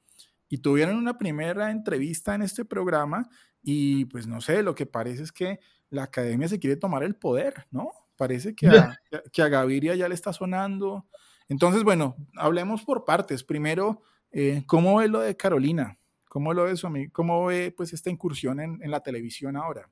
Y 0.49 0.59
tuvieron 0.59 0.95
una 0.95 1.17
primera 1.17 1.71
entrevista 1.71 2.33
en 2.33 2.41
este 2.41 2.63
programa 2.63 3.29
y 3.61 4.05
pues 4.05 4.27
no 4.27 4.39
sé, 4.39 4.63
lo 4.63 4.75
que 4.75 4.85
parece 4.85 5.23
es 5.23 5.31
que 5.31 5.59
la 5.89 6.03
academia 6.03 6.47
se 6.47 6.59
quiere 6.59 6.77
tomar 6.77 7.03
el 7.03 7.15
poder, 7.15 7.67
¿no? 7.69 7.91
Parece 8.17 8.55
que 8.55 8.67
a, 8.67 8.99
que 9.31 9.41
a 9.41 9.47
Gaviria 9.47 9.95
ya 9.95 10.09
le 10.09 10.15
está 10.15 10.33
sonando. 10.33 11.05
Entonces, 11.47 11.83
bueno, 11.83 12.15
hablemos 12.35 12.83
por 12.83 13.05
partes. 13.05 13.43
Primero, 13.43 14.01
eh, 14.31 14.63
¿cómo 14.65 14.97
ve 14.97 15.07
lo 15.07 15.21
de 15.21 15.37
Carolina? 15.37 15.97
¿Cómo 16.27 16.53
lo 16.53 16.65
ve 16.65 16.75
su 16.75 16.87
amigo? 16.87 17.11
¿Cómo 17.13 17.45
ve 17.45 17.73
pues 17.75 17.93
esta 17.93 18.09
incursión 18.09 18.59
en, 18.59 18.79
en 18.83 18.91
la 18.91 18.99
televisión 18.99 19.55
ahora? 19.55 19.89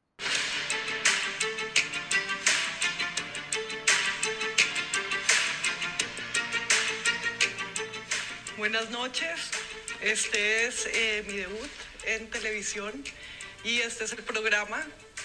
Buenas 8.57 8.89
noches, 8.89 9.51
este 10.01 10.65
es 10.65 10.87
eh, 10.87 11.23
mi 11.27 11.33
debut 11.33 11.69
en 12.07 12.29
televisión 12.29 12.91
y 13.63 13.79
este 13.79 14.05
es 14.05 14.13
el 14.13 14.23
programa 14.23 14.81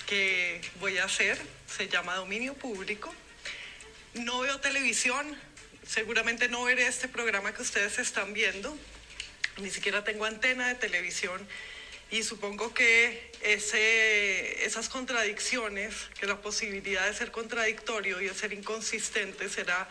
que 0.06 0.60
voy 0.80 0.98
a 0.98 1.04
hacer, 1.04 1.38
se 1.76 1.88
llama 1.88 2.16
Dominio 2.16 2.54
Público. 2.54 3.14
No 4.14 4.40
veo 4.40 4.60
televisión, 4.60 5.36
seguramente 5.86 6.48
no 6.48 6.64
veré 6.64 6.86
este 6.86 7.08
programa 7.08 7.54
que 7.54 7.62
ustedes 7.62 7.98
están 7.98 8.32
viendo, 8.32 8.76
ni 9.58 9.70
siquiera 9.70 10.04
tengo 10.04 10.24
antena 10.24 10.68
de 10.68 10.74
televisión 10.74 11.46
y 12.10 12.24
supongo 12.24 12.74
que 12.74 13.30
ese, 13.40 14.64
esas 14.64 14.88
contradicciones, 14.88 15.94
que 16.18 16.26
la 16.26 16.40
posibilidad 16.40 17.06
de 17.06 17.14
ser 17.14 17.30
contradictorio 17.30 18.20
y 18.20 18.26
de 18.26 18.34
ser 18.34 18.52
inconsistente 18.52 19.48
será 19.48 19.88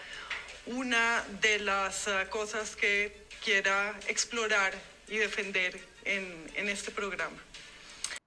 una 0.65 1.23
de 1.41 1.59
las 1.59 2.07
uh, 2.07 2.29
cosas 2.29 2.75
que 2.75 3.25
quiera 3.43 3.97
explorar 4.07 4.73
y 5.07 5.17
defender 5.17 5.79
en, 6.03 6.51
en, 6.55 6.67
este 6.67 6.91
programa. 6.91 7.37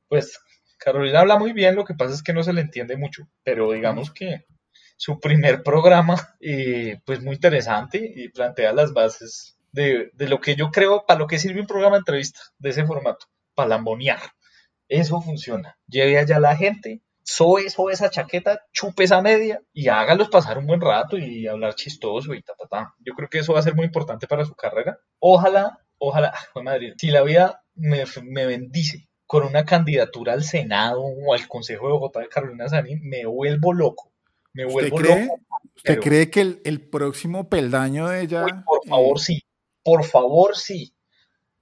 Pues 0.09 0.38
Carolina 0.83 1.21
habla 1.21 1.38
muy 1.38 1.53
bien, 1.53 1.77
lo 1.77 1.85
que 1.85 1.95
pasa 1.95 2.14
es 2.14 2.23
que 2.23 2.33
no 2.33 2.42
se 2.42 2.53
le 2.53 2.61
entiende 2.61 2.97
mucho, 2.97 3.29
pero 3.45 3.71
digamos 3.73 4.11
que 4.11 4.47
su 4.97 5.21
primer 5.21 5.62
programa, 5.62 6.37
eh, 6.40 7.01
pues 7.05 7.23
muy 7.23 7.35
interesante 7.35 8.12
y 8.16 8.29
plantea 8.29 8.73
las 8.73 8.92
bases 8.92 9.59
de, 9.73 10.12
lo 10.18 10.40
que 10.40 10.55
yo 10.55 10.71
creo, 10.71 11.05
para 11.07 11.18
lo 11.18 11.27
que 11.27 11.38
sirve 11.38 11.61
un 11.61 11.66
programa 11.66 11.97
de 11.97 12.01
entrevista 12.01 12.40
de 12.59 12.71
ese 12.71 12.85
formato, 12.85 13.27
para 13.55 13.71
lambonear. 13.71 14.21
Eso 14.88 15.21
funciona. 15.21 15.79
Lleve 15.87 16.18
allá 16.18 16.37
a 16.37 16.40
la 16.40 16.57
gente, 16.57 17.03
soe, 17.23 17.71
soe 17.71 17.92
esa 17.92 18.11
chaqueta, 18.11 18.61
chupe 18.73 19.05
esa 19.05 19.23
media 19.23 19.62
y 19.73 19.88
hágalos 19.88 20.29
pasar 20.29 20.59
un 20.59 20.66
buen 20.66 20.81
rato 20.81 21.16
y 21.16 21.47
hablar 21.47 21.75
chistoso 21.75 22.35
y 22.35 22.42
ta, 22.42 22.55
ta, 22.59 22.66
ta. 22.68 22.95
Yo 22.99 23.14
creo 23.14 23.29
que 23.29 23.38
eso 23.38 23.55
va 23.55 23.61
a 23.61 23.62
ser 23.62 23.75
muy 23.75 23.87
importante 23.87 24.27
para 24.27 24.45
su 24.45 24.55
carrera. 24.55 24.99
Ojalá, 25.18 25.79
ojalá, 25.99 26.35
oh, 26.55 26.62
madre, 26.62 26.95
si 26.99 27.09
la 27.09 27.23
vida 27.23 27.64
me, 27.75 28.05
me, 28.23 28.47
bendice 28.47 29.09
con 29.33 29.45
una 29.45 29.64
candidatura 29.64 30.35
al 30.35 30.45
Senado 30.45 31.01
o 31.01 31.33
al 31.33 31.49
Consejo 31.49 31.87
de 31.87 31.92
Bogotá 31.95 32.21
de 32.21 32.29
Carolina 32.29 32.68
Sanín, 32.68 33.01
me 33.03 33.25
vuelvo 33.25 33.73
loco. 33.73 34.12
Me 34.53 34.66
vuelvo 34.66 34.95
¿Usted 34.95 35.09
cree, 35.09 35.25
loco. 35.25 35.40
¿Usted 35.75 36.01
cree 36.01 36.31
que 36.31 36.40
el, 36.42 36.61
el 36.66 36.83
próximo 36.83 37.49
peldaño 37.49 38.09
de 38.09 38.21
ella... 38.21 38.45
Uy, 38.45 38.53
por 38.62 38.87
favor, 38.87 39.16
eh, 39.16 39.21
sí. 39.23 39.42
Por 39.83 40.05
favor, 40.05 40.55
sí. 40.55 40.92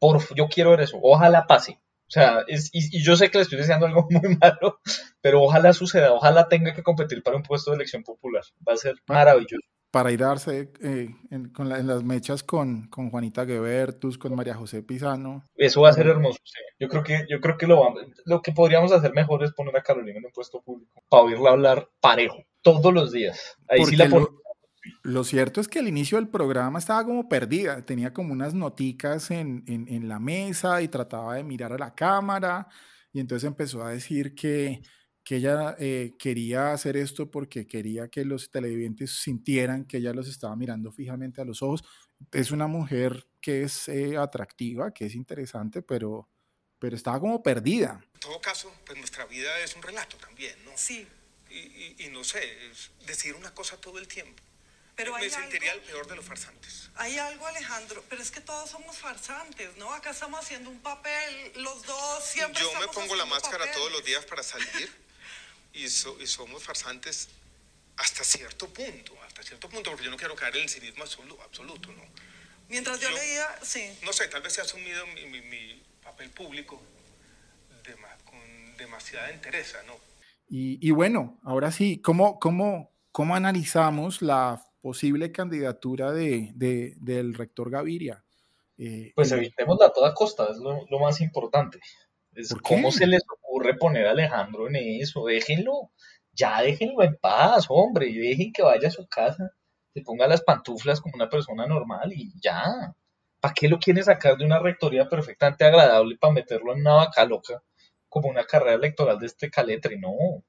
Por, 0.00 0.18
yo 0.34 0.48
quiero 0.48 0.70
ver 0.70 0.80
eso. 0.80 0.98
Ojalá 1.00 1.46
pase. 1.46 1.78
O 2.08 2.10
sea, 2.10 2.42
es, 2.48 2.70
y, 2.72 2.98
y 2.98 3.04
yo 3.04 3.14
sé 3.14 3.30
que 3.30 3.38
le 3.38 3.42
estoy 3.42 3.58
deseando 3.58 3.86
algo 3.86 4.04
muy 4.10 4.36
malo, 4.36 4.80
pero 5.20 5.40
ojalá 5.40 5.72
suceda. 5.72 6.12
Ojalá 6.12 6.48
tenga 6.48 6.74
que 6.74 6.82
competir 6.82 7.22
para 7.22 7.36
un 7.36 7.44
puesto 7.44 7.70
de 7.70 7.76
elección 7.76 8.02
popular. 8.02 8.42
Va 8.68 8.72
a 8.72 8.78
ser 8.78 8.96
maravilloso. 9.06 9.68
Para 9.90 10.12
ir 10.12 10.22
a 10.22 10.28
darse 10.28 10.72
eh, 10.82 11.10
en, 11.30 11.48
con 11.50 11.68
la- 11.68 11.78
en 11.78 11.86
las 11.86 12.02
mechas 12.04 12.42
con, 12.42 12.86
con 12.88 13.10
Juanita 13.10 13.44
Guebertus, 13.44 14.18
con 14.18 14.34
María 14.36 14.54
José 14.54 14.82
Pisano. 14.82 15.44
Eso 15.56 15.80
va 15.82 15.90
a 15.90 15.92
ser 15.92 16.06
hermoso. 16.06 16.38
sí. 16.44 16.52
Yo 16.78 16.88
creo 16.88 17.02
que, 17.02 17.26
yo 17.28 17.40
creo 17.40 17.56
que 17.58 17.66
lo, 17.66 17.94
lo 18.24 18.40
que 18.42 18.52
podríamos 18.52 18.92
hacer 18.92 19.12
mejor 19.12 19.42
es 19.44 19.52
poner 19.52 19.76
a 19.76 19.82
Carolina 19.82 20.18
en 20.18 20.26
un 20.26 20.32
puesto 20.32 20.62
público 20.62 21.02
para 21.08 21.24
oírla 21.24 21.50
hablar 21.50 21.88
parejo 22.00 22.42
todos 22.62 22.92
los 22.94 23.12
días. 23.12 23.56
Ahí 23.68 23.78
sí 23.84 23.96
Porque 23.96 23.96
la 23.96 24.08
lo, 24.08 24.40
lo 25.02 25.24
cierto 25.24 25.60
es 25.60 25.68
que 25.68 25.80
al 25.80 25.88
inicio 25.88 26.18
del 26.18 26.28
programa 26.28 26.78
estaba 26.78 27.04
como 27.04 27.28
perdida, 27.28 27.84
tenía 27.84 28.12
como 28.14 28.32
unas 28.32 28.54
noticas 28.54 29.30
en, 29.30 29.64
en- 29.66 29.88
en 29.88 30.08
la 30.08 30.18
mesa 30.20 30.80
y 30.82 30.88
trataba 30.88 31.34
de 31.34 31.44
mirar 31.44 31.72
a 31.72 31.78
la 31.78 31.94
cámara 31.94 32.68
y 33.12 33.18
entonces 33.20 33.46
empezó 33.46 33.82
a 33.84 33.90
decir 33.90 34.34
que, 34.34 34.80
que 35.24 35.36
ella 35.36 35.76
eh, 35.78 36.14
quería 36.18 36.72
hacer 36.72 36.96
esto 36.96 37.30
porque 37.30 37.66
quería 37.66 38.08
que 38.08 38.24
los 38.24 38.50
televidentes 38.50 39.10
sintieran 39.20 39.84
que 39.84 39.98
ella 39.98 40.12
los 40.12 40.28
estaba 40.28 40.56
mirando 40.56 40.90
fijamente 40.92 41.40
a 41.40 41.44
los 41.44 41.62
ojos. 41.62 41.84
Es 42.32 42.50
una 42.50 42.66
mujer 42.66 43.26
que 43.40 43.62
es 43.62 43.88
eh, 43.88 44.16
atractiva, 44.16 44.92
que 44.92 45.06
es 45.06 45.14
interesante, 45.14 45.82
pero, 45.82 46.28
pero 46.78 46.96
estaba 46.96 47.20
como 47.20 47.42
perdida. 47.42 48.00
En 48.14 48.20
todo 48.20 48.40
caso, 48.40 48.72
pues 48.84 48.98
nuestra 48.98 49.24
vida 49.26 49.58
es 49.60 49.74
un 49.76 49.82
relato 49.82 50.16
también, 50.16 50.56
¿no? 50.64 50.72
Sí, 50.76 51.06
Y, 51.50 51.58
y- 51.58 51.96
y 52.06 52.08
no 52.10 52.22
sé, 52.22 52.38
es 52.70 52.92
decir 53.06 53.34
una 53.34 53.52
cosa 53.52 53.76
todo 53.76 53.98
el 53.98 54.06
tiempo. 54.06 54.40
pero 54.94 55.14
Me 55.16 55.28
sentiría 55.30 55.72
algo, 55.72 55.82
el 55.84 55.90
peor 55.90 56.06
de 56.06 56.14
los 56.16 56.24
farsantes. 56.24 56.90
hay 56.94 57.18
algo, 57.18 57.44
Alejandro, 57.46 58.04
pero 58.08 58.22
es 58.22 58.30
que 58.30 58.40
todos 58.40 58.70
somos 58.70 58.96
farsantes, 58.98 59.76
¿no? 59.76 59.92
Acá 59.92 60.10
estamos 60.10 60.38
haciendo 60.40 60.70
un 60.70 60.78
papel, 60.80 61.52
los 61.56 61.82
dos 61.86 62.22
siempre 62.24 62.60
Yo 62.62 62.70
me 62.78 62.86
pongo 62.88 63.16
la 63.16 63.24
máscara 63.26 63.64
todos 63.72 63.90
los 63.90 64.00
papeles. 64.00 64.06
días 64.06 64.24
para 64.26 64.42
salir 64.44 64.88
y, 65.72 65.88
so- 65.88 66.16
y 66.20 66.26
somos 66.26 66.62
farsantes 66.62 67.28
hasta 67.96 68.24
cierto 68.24 68.68
punto, 68.68 69.12
hasta 69.26 69.42
cierto 69.42 69.68
punto, 69.68 69.90
porque 69.90 70.04
yo 70.06 70.10
no 70.10 70.16
quiero 70.16 70.34
caer 70.34 70.56
en 70.56 70.62
el 70.62 70.68
cinismo 70.68 71.02
absoluto, 71.04 71.42
absoluto 71.42 71.92
¿no? 71.92 72.02
Mientras 72.68 73.00
yo 73.00 73.08
Yo- 73.10 73.16
leía, 73.16 73.46
sí. 73.62 73.90
No 74.04 74.12
sé, 74.12 74.28
tal 74.28 74.42
vez 74.42 74.56
he 74.58 74.60
asumido 74.60 75.06
mi, 75.08 75.26
mi- 75.26 75.42
mi 75.42 75.82
papel 76.02 76.30
público 76.30 76.80
dema- 77.84 78.16
con 78.24 78.76
demasiada 78.76 79.30
entereza, 79.30 79.82
¿no? 79.86 79.94
Y, 80.48 80.78
y 80.86 80.90
bueno, 80.92 81.38
ahora 81.44 81.70
sí, 81.72 82.00
¿cómo, 82.00 82.38
cómo, 82.38 82.90
¿cómo 83.12 83.34
analizamos 83.36 84.22
la 84.22 84.64
posible 84.80 85.30
candidatura 85.32 86.12
de, 86.12 86.52
del 86.96 87.34
rector 87.34 87.70
Gaviria? 87.70 88.24
Eh, 88.78 89.12
pues 89.14 89.30
evitémosla 89.32 89.86
a 89.86 89.92
toda 89.92 90.14
costa, 90.14 90.48
es 90.50 90.56
lo, 90.56 90.86
más 91.00 91.20
importante. 91.20 91.80
Es 92.34 92.54
¿Cómo 92.62 92.92
se 92.92 93.06
les 93.06 93.22
ocurre 93.28 93.76
poner 93.76 94.06
a 94.06 94.12
Alejandro 94.12 94.68
en 94.68 94.76
eso? 94.76 95.24
Déjenlo, 95.26 95.90
ya 96.32 96.62
déjenlo 96.62 97.02
en 97.02 97.16
paz, 97.16 97.66
hombre, 97.68 98.08
y 98.08 98.18
dejen 98.18 98.52
que 98.52 98.62
vaya 98.62 98.88
a 98.88 98.92
su 98.92 99.06
casa, 99.08 99.50
se 99.92 100.02
ponga 100.02 100.26
las 100.26 100.42
pantuflas 100.42 101.00
como 101.00 101.14
una 101.16 101.28
persona 101.28 101.66
normal 101.66 102.12
y 102.14 102.32
ya. 102.40 102.94
¿Para 103.40 103.54
qué 103.54 103.68
lo 103.68 103.78
quieren 103.78 104.04
sacar 104.04 104.36
de 104.36 104.44
una 104.44 104.58
rectoría 104.58 105.08
perfectamente 105.08 105.64
agradable 105.64 106.16
para 106.18 106.34
meterlo 106.34 106.74
en 106.74 106.80
una 106.80 106.94
vaca 106.94 107.24
loca 107.24 107.62
como 108.08 108.28
una 108.28 108.44
carrera 108.44 108.74
electoral 108.74 109.18
de 109.18 109.26
este 109.26 109.50
caletre? 109.50 109.98
No. 109.98 110.44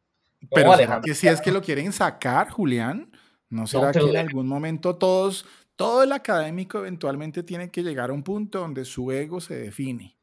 Pero 0.54 0.74
que 1.04 1.16
si 1.16 1.28
es 1.28 1.40
que 1.42 1.52
lo 1.52 1.62
quieren 1.62 1.94
sacar, 1.94 2.50
Julián, 2.50 3.12
¿no 3.50 3.68
será 3.68 3.92
que 3.92 4.00
en 4.00 4.18
algún 4.18 4.48
momento 4.48 4.98
todos, 4.98 5.46
todo 5.76 6.04
el 6.04 6.12
académico 6.12 6.80
eventualmente 6.80 7.44
tiene 7.44 7.72
que 7.72 7.84
llegar 7.84 8.10
a 8.10 8.14
un 8.14 8.24
punto 8.24 8.60
donde 8.60 8.84
su 8.84 9.12
ego 9.12 9.40
se 9.40 9.56
define? 9.56 10.18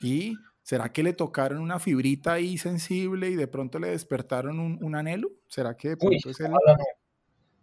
¿Y 0.00 0.34
será 0.70 0.92
que 0.92 1.02
le 1.02 1.12
tocaron 1.14 1.58
una 1.58 1.80
fibrita 1.80 2.34
ahí 2.34 2.56
sensible 2.56 3.28
y 3.28 3.34
de 3.34 3.48
pronto 3.48 3.80
le 3.80 3.88
despertaron 3.88 4.60
un, 4.80 4.94
anhelo? 4.94 5.32
¿Será 5.48 5.76
que 5.76 5.88
de 5.88 5.96
pronto 5.96 6.30
es 6.30 6.38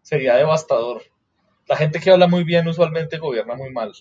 Sería 0.01 0.35
devastador. 0.35 1.03
La 1.69 1.77
gente 1.77 2.01
que 2.01 2.11
habla 2.11 2.27
muy 2.27 2.43
bien 2.43 2.67
usualmente 2.67 3.17
gobierna 3.17 3.55
muy 3.55 3.71
mal. 3.71 3.93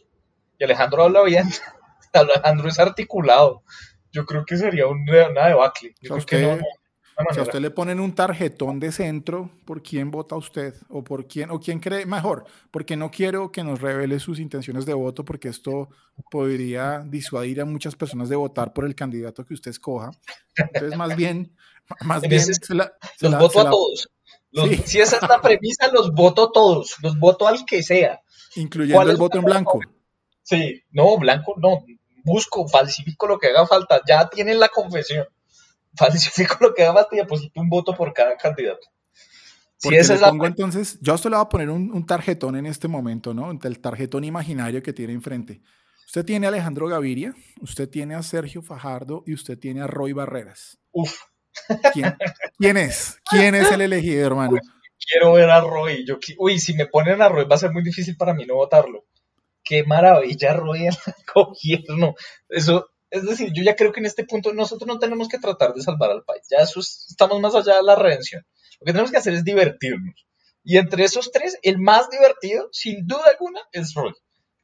Y 0.58 0.64
Alejandro 0.64 1.04
habla 1.04 1.22
bien. 1.22 1.44
Alejandro 2.12 2.68
es 2.68 2.80
articulado. 2.80 3.62
Yo 4.10 4.26
creo 4.26 4.44
que 4.44 4.56
sería 4.56 4.88
una 4.88 5.46
debacle. 5.46 5.94
Yo 6.00 6.16
creo 6.16 6.26
que 6.26 6.42
no, 6.42 6.66
si 7.32 7.40
a 7.40 7.42
usted 7.42 7.60
le 7.60 7.70
ponen 7.70 7.98
un 7.98 8.14
tarjetón 8.14 8.78
de 8.78 8.92
centro, 8.92 9.50
¿por 9.64 9.82
quién 9.82 10.10
vota 10.10 10.36
usted? 10.36 10.74
¿O 10.90 11.02
por 11.02 11.26
quién, 11.26 11.50
o 11.50 11.58
quién 11.58 11.80
cree 11.80 12.04
mejor? 12.04 12.44
Porque 12.70 12.96
no 12.96 13.10
quiero 13.10 13.50
que 13.50 13.64
nos 13.64 13.80
revele 13.80 14.20
sus 14.20 14.38
intenciones 14.38 14.84
de 14.84 14.92
voto, 14.92 15.24
porque 15.24 15.48
esto 15.48 15.88
podría 16.30 17.00
disuadir 17.06 17.62
a 17.62 17.64
muchas 17.64 17.96
personas 17.96 18.28
de 18.28 18.36
votar 18.36 18.72
por 18.74 18.84
el 18.84 18.94
candidato 18.94 19.46
que 19.46 19.54
usted 19.54 19.70
escoja. 19.70 20.10
Entonces, 20.56 20.96
más 20.96 21.16
bien, 21.16 21.56
más 22.02 22.20
bien 22.22 22.42
los 23.20 23.38
voto 23.38 23.60
a 23.60 23.70
todos. 23.70 24.10
Si 24.84 25.00
esa 25.00 25.16
es 25.16 25.22
la 25.22 25.40
premisa, 25.40 25.90
los 25.92 26.12
voto 26.12 26.50
todos. 26.50 26.96
Los 27.02 27.18
voto 27.18 27.48
al 27.48 27.64
que 27.64 27.82
sea. 27.82 28.20
Incluyendo 28.56 29.10
el 29.10 29.16
voto 29.16 29.38
en 29.38 29.44
blanco. 29.44 29.80
Sí, 30.42 30.82
no, 30.90 31.16
blanco 31.18 31.54
no. 31.56 31.84
Busco, 32.24 32.68
falsifico 32.68 33.26
lo 33.26 33.38
que 33.38 33.48
haga 33.48 33.66
falta. 33.66 34.02
Ya 34.06 34.28
tienen 34.28 34.60
la 34.60 34.68
confesión 34.68 35.26
falsifico 35.96 36.56
lo 36.60 36.74
que 36.74 36.90
más 36.90 37.06
y 37.12 37.16
deposito 37.16 37.60
un 37.60 37.68
voto 37.68 37.94
por 37.94 38.12
cada 38.12 38.36
candidato. 38.36 38.86
Si 39.78 39.94
esa 39.94 40.14
es 40.14 40.20
la... 40.22 40.28
entonces, 40.28 40.98
yo 41.02 41.12
a 41.12 41.16
usted 41.16 41.28
le 41.28 41.36
voy 41.36 41.44
a 41.44 41.48
poner 41.48 41.68
un, 41.68 42.06
tarjetón 42.06 42.56
en 42.56 42.64
este 42.64 42.88
momento, 42.88 43.34
¿no? 43.34 43.50
El 43.50 43.78
tarjetón 43.80 44.24
imaginario 44.24 44.82
que 44.82 44.94
tiene 44.94 45.12
enfrente. 45.12 45.60
Usted 46.06 46.24
tiene 46.24 46.46
a 46.46 46.48
Alejandro 46.48 46.86
Gaviria, 46.86 47.34
usted 47.60 47.88
tiene 47.88 48.14
a 48.14 48.22
Sergio 48.22 48.62
Fajardo 48.62 49.22
y 49.26 49.34
usted 49.34 49.58
tiene 49.58 49.82
a 49.82 49.86
Roy 49.86 50.12
Barreras. 50.12 50.78
Uf. 50.92 51.20
¿Quién, 51.92 52.76
es? 52.76 53.18
¿Quién 53.28 53.54
es 53.54 53.70
el 53.70 53.80
elegido, 53.80 54.26
hermano? 54.26 54.56
quiero 54.98 55.32
ver 55.32 55.50
a 55.50 55.60
Roy. 55.60 56.04
Yo, 56.06 56.18
uy, 56.38 56.58
si 56.58 56.74
me 56.74 56.86
ponen 56.86 57.22
a 57.22 57.28
Roy 57.28 57.44
va 57.44 57.56
a 57.56 57.58
ser 57.58 57.72
muy 57.72 57.82
difícil 57.82 58.16
para 58.16 58.34
mí 58.34 58.44
no 58.44 58.54
votarlo. 58.54 59.06
Qué 59.62 59.84
maravilla 59.84 60.54
Roy 60.54 60.86
en 60.86 60.94
el 61.06 61.14
gobierno. 61.34 62.14
Eso, 62.48 62.90
es 63.10 63.24
decir, 63.24 63.52
yo 63.52 63.62
ya 63.62 63.76
creo 63.76 63.92
que 63.92 64.00
en 64.00 64.06
este 64.06 64.24
punto 64.24 64.52
nosotros 64.52 64.86
no 64.86 64.98
tenemos 64.98 65.28
que 65.28 65.38
tratar 65.38 65.74
de 65.74 65.82
salvar 65.82 66.10
al 66.10 66.24
país. 66.24 66.42
Ya 66.50 66.58
eso 66.58 66.80
estamos 66.80 67.40
más 67.40 67.54
allá 67.54 67.76
de 67.76 67.82
la 67.82 67.94
redención. 67.94 68.44
Lo 68.80 68.84
que 68.84 68.92
tenemos 68.92 69.10
que 69.10 69.18
hacer 69.18 69.34
es 69.34 69.44
divertirnos. 69.44 70.26
Y 70.64 70.78
entre 70.78 71.04
esos 71.04 71.30
tres, 71.30 71.58
el 71.62 71.78
más 71.78 72.10
divertido, 72.10 72.68
sin 72.72 73.06
duda 73.06 73.22
alguna, 73.30 73.60
es 73.72 73.94
Roy. 73.94 74.12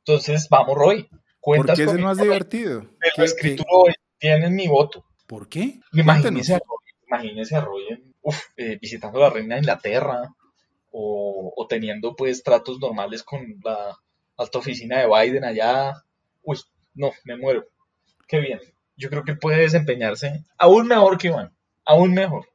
Entonces, 0.05 0.49
vamos, 0.51 0.77
Roy. 0.77 1.09
¿Por 1.41 1.67
qué 1.67 1.85
es 1.85 1.93
el 1.93 2.01
más 2.01 2.19
divertido? 2.19 2.85
El 3.17 3.25
escritura 3.25 3.69
hoy 3.73 3.95
tienen 4.19 4.55
mi 4.55 4.67
voto. 4.67 5.05
¿Por 5.27 5.49
qué? 5.49 5.81
Imagínese 5.93 6.55
a 6.55 6.59
Roy, 6.59 6.79
imagínese 7.07 7.57
a 7.57 7.61
Roy 7.61 7.85
eh, 8.57 8.79
visitando 8.81 9.19
a 9.19 9.29
la 9.29 9.31
reina 9.31 9.55
de 9.55 9.61
Inglaterra 9.61 10.35
o, 10.91 11.53
o, 11.57 11.67
teniendo 11.67 12.15
pues 12.15 12.43
tratos 12.43 12.79
normales 12.79 13.23
con 13.23 13.41
la 13.65 13.97
alta 14.37 14.59
oficina 14.59 15.01
de 15.01 15.07
Biden 15.07 15.45
allá. 15.45 15.95
Uy, 16.43 16.59
no, 16.95 17.13
me 17.25 17.37
muero 17.37 17.65
qué 18.33 18.41
bien. 18.41 18.61
Yo 18.97 19.11
creo 19.11 19.25
que 19.25 19.37
puede 19.37 19.61
desempeñarse 19.61 20.45
aún 20.57 20.89
mejor 20.89 21.19
que 21.19 21.29
Iván, 21.29 21.55
aún 21.85 22.15
mejor. 22.15 22.49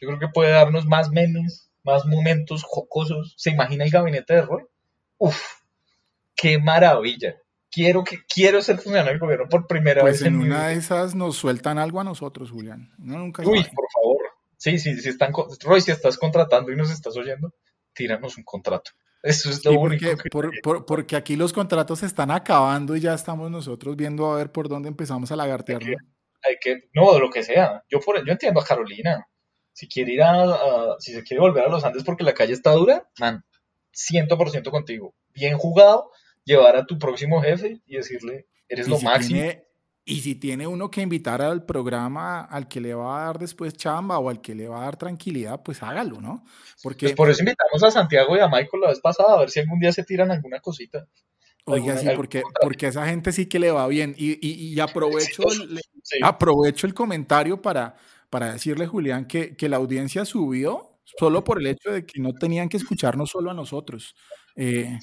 Yo 0.00 0.08
creo 0.08 0.18
que 0.18 0.28
puede 0.28 0.50
darnos 0.50 0.86
más 0.86 1.10
memes, 1.10 1.70
más 1.84 2.04
momentos 2.04 2.64
jocosos. 2.64 3.34
¿Se 3.36 3.50
imagina 3.50 3.84
el 3.84 3.90
gabinete 3.90 4.34
de 4.34 4.42
Roy? 4.42 4.64
Uf, 5.18 5.40
qué 6.34 6.58
maravilla. 6.58 7.36
Quiero, 7.70 8.02
que, 8.02 8.18
quiero 8.26 8.60
ser 8.60 8.78
funcionario 8.78 9.12
del 9.12 9.20
gobierno 9.20 9.48
por 9.48 9.68
primera 9.68 10.00
pues 10.00 10.18
vez. 10.18 10.26
en, 10.26 10.40
una 10.40 10.66
de 10.66 10.74
esas 10.74 11.14
nos 11.14 11.36
sueltan 11.36 11.78
algo 11.78 12.00
a 12.00 12.04
nosotros, 12.04 12.50
Julián. 12.50 12.92
nunca 12.98 13.44
Uy, 13.44 13.62
por 13.62 13.86
favor. 13.92 14.18
Sí, 14.56 14.80
sí, 14.80 14.98
si 14.98 15.10
están, 15.10 15.32
Roy, 15.60 15.80
si 15.80 15.92
estás 15.92 16.18
contratando 16.18 16.72
y 16.72 16.76
nos 16.76 16.90
estás 16.90 17.16
oyendo, 17.16 17.54
tíranos 17.92 18.36
un 18.36 18.42
contrato. 18.42 18.90
Eso 19.22 19.50
es 19.50 19.64
lo 19.64 19.78
único. 19.78 20.06
Porque, 20.86 21.16
aquí 21.16 21.36
los 21.36 21.52
contratos 21.52 22.00
se 22.00 22.06
están 22.06 22.30
acabando 22.30 22.96
y 22.96 23.00
ya 23.00 23.14
estamos 23.14 23.50
nosotros 23.50 23.96
viendo 23.96 24.30
a 24.30 24.36
ver 24.36 24.50
por 24.50 24.68
dónde 24.68 24.88
empezamos 24.88 25.30
a 25.30 25.36
lagartear. 25.36 25.82
Hay 25.82 26.56
que, 26.60 26.88
no, 26.94 27.12
de 27.12 27.20
lo 27.20 27.30
que 27.30 27.42
sea. 27.42 27.84
Yo, 27.90 28.00
por, 28.00 28.24
yo 28.24 28.32
entiendo 28.32 28.60
a 28.60 28.64
Carolina. 28.64 29.26
Si 29.72 29.88
quiere 29.88 30.12
ir 30.12 30.22
a, 30.22 30.96
si 30.98 31.12
se 31.12 31.22
quiere 31.22 31.40
volver 31.40 31.64
a 31.64 31.68
los 31.68 31.84
Andes 31.84 32.02
porque 32.02 32.24
la 32.24 32.34
calle 32.34 32.52
está 32.52 32.72
dura, 32.72 33.08
man, 33.18 33.44
100% 33.94 34.70
contigo. 34.70 35.14
Bien 35.28 35.56
jugado, 35.56 36.10
llevar 36.44 36.76
a 36.76 36.86
tu 36.86 36.98
próximo 36.98 37.40
jefe 37.40 37.80
y 37.86 37.96
decirle, 37.96 38.46
eres 38.68 38.88
lo 38.88 38.98
máximo. 39.00 39.40
Y 40.04 40.20
si 40.20 40.34
tiene 40.34 40.66
uno 40.66 40.90
que 40.90 41.02
invitar 41.02 41.42
al 41.42 41.64
programa 41.64 42.40
al 42.40 42.68
que 42.68 42.80
le 42.80 42.94
va 42.94 43.20
a 43.20 43.24
dar 43.26 43.38
después 43.38 43.74
chamba 43.74 44.18
o 44.18 44.30
al 44.30 44.40
que 44.40 44.54
le 44.54 44.66
va 44.66 44.80
a 44.80 44.84
dar 44.84 44.96
tranquilidad, 44.96 45.62
pues 45.62 45.82
hágalo, 45.82 46.20
¿no? 46.20 46.44
Porque 46.82 47.06
pues 47.06 47.16
por 47.16 47.30
eso 47.30 47.42
invitamos 47.42 47.82
a 47.82 47.90
Santiago 47.90 48.36
y 48.36 48.40
a 48.40 48.48
Michael 48.48 48.80
la 48.82 48.88
vez 48.88 49.00
pasada, 49.00 49.34
a 49.34 49.38
ver 49.38 49.50
si 49.50 49.60
algún 49.60 49.78
día 49.78 49.92
se 49.92 50.04
tiran 50.04 50.30
alguna 50.30 50.60
cosita. 50.60 51.06
Oiga, 51.66 51.96
sí, 51.98 52.08
porque, 52.16 52.42
porque 52.60 52.86
a 52.86 52.88
esa 52.88 53.06
gente 53.06 53.30
sí 53.32 53.46
que 53.46 53.58
le 53.58 53.70
va 53.70 53.86
bien. 53.86 54.14
Y, 54.16 54.38
y, 54.40 54.80
aprovecho, 54.80 55.42
el, 55.52 55.80
aprovecho 56.22 56.86
el 56.86 56.94
comentario 56.94 57.60
para, 57.60 57.94
para 58.30 58.52
decirle, 58.52 58.86
Julián, 58.86 59.26
que, 59.26 59.54
que 59.54 59.68
la 59.68 59.76
audiencia 59.76 60.24
subió 60.24 60.98
solo 61.04 61.44
por 61.44 61.60
el 61.60 61.66
hecho 61.66 61.90
de 61.92 62.06
que 62.06 62.20
no 62.20 62.32
tenían 62.32 62.68
que 62.68 62.78
escucharnos 62.78 63.30
solo 63.30 63.50
a 63.50 63.54
nosotros. 63.54 64.16
Eh, 64.56 64.98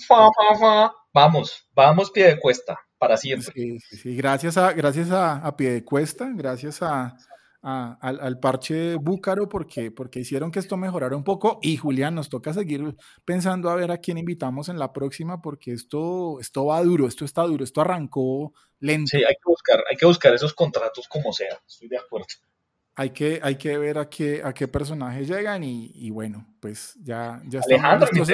vamos, 1.13 1.69
vamos 1.73 2.11
pie 2.11 2.25
de 2.25 2.39
cuesta 2.39 2.77
para 2.97 3.17
siempre. 3.17 3.79
Sí, 3.79 4.15
Gracias 4.15 4.57
a, 4.57 4.73
gracias 4.73 5.11
a, 5.11 5.37
a 5.37 5.55
Piedecuesta, 5.55 6.31
gracias 6.33 6.81
a, 6.81 7.15
al, 7.61 8.39
parche 8.39 8.95
Búcaro, 8.95 9.49
porque, 9.49 9.91
porque 9.91 10.19
hicieron 10.19 10.51
que 10.51 10.59
esto 10.59 10.77
mejorara 10.77 11.15
un 11.15 11.23
poco. 11.23 11.59
Y 11.61 11.77
Julián, 11.77 12.15
nos 12.15 12.29
toca 12.29 12.53
seguir 12.53 12.95
pensando 13.25 13.69
a 13.69 13.75
ver 13.75 13.91
a 13.91 13.97
quién 13.97 14.17
invitamos 14.17 14.69
en 14.69 14.79
la 14.79 14.93
próxima, 14.93 15.41
porque 15.41 15.73
esto, 15.73 16.39
esto 16.39 16.65
va 16.65 16.81
duro, 16.83 17.07
esto 17.07 17.25
está 17.25 17.43
duro, 17.43 17.63
esto 17.63 17.81
arrancó 17.81 18.53
lento. 18.79 19.09
Sí, 19.09 19.17
hay 19.17 19.35
que 19.35 19.45
buscar, 19.45 19.83
hay 19.89 19.97
que 19.97 20.05
buscar 20.05 20.33
esos 20.33 20.53
contratos 20.53 21.07
como 21.07 21.33
sea, 21.33 21.59
estoy 21.67 21.89
de 21.89 21.97
acuerdo. 21.97 22.27
Hay 22.99 23.11
que, 23.11 23.39
hay 23.43 23.57
que 23.57 23.77
ver 23.77 23.99
a 23.99 24.09
qué, 24.09 24.41
a 24.43 24.51
qué 24.51 24.67
personajes 24.67 25.27
llegan 25.27 25.63
y, 25.63 26.09
bueno, 26.09 26.47
pues 26.59 26.95
ya, 27.03 27.39
ya 27.45 27.61
Alejandro, 27.63 28.07
también, 28.07 28.25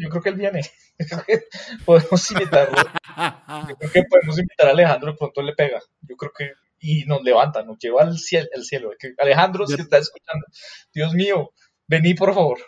yo 0.00 0.08
creo 0.08 0.22
que 0.22 0.28
él 0.30 0.34
viene. 0.36 0.62
podemos 1.84 2.30
invitarlo. 2.30 2.76
Yo 3.68 3.76
creo 3.76 3.92
que 3.92 4.02
podemos 4.04 4.38
invitar 4.38 4.68
a 4.68 4.70
Alejandro, 4.70 5.12
de 5.12 5.18
pronto 5.18 5.42
le 5.42 5.52
pega. 5.52 5.82
Yo 6.00 6.16
creo 6.16 6.32
que. 6.34 6.52
Y 6.80 7.04
nos 7.04 7.22
levanta, 7.22 7.62
nos 7.62 7.78
lleva 7.78 8.00
al 8.00 8.16
cielo. 8.16 8.48
cielo. 8.62 8.92
Alejandro, 9.18 9.66
si 9.66 9.74
está 9.74 9.98
escuchando, 9.98 10.46
Dios 10.94 11.12
mío, 11.12 11.50
vení 11.86 12.14
por 12.14 12.32
favor. 12.32 12.58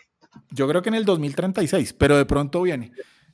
Yo 0.50 0.68
creo 0.68 0.82
que 0.82 0.90
en 0.90 0.96
el 0.96 1.06
2036, 1.06 1.94
pero 1.94 2.18
de 2.18 2.26
pronto 2.26 2.60
viene. 2.60 2.92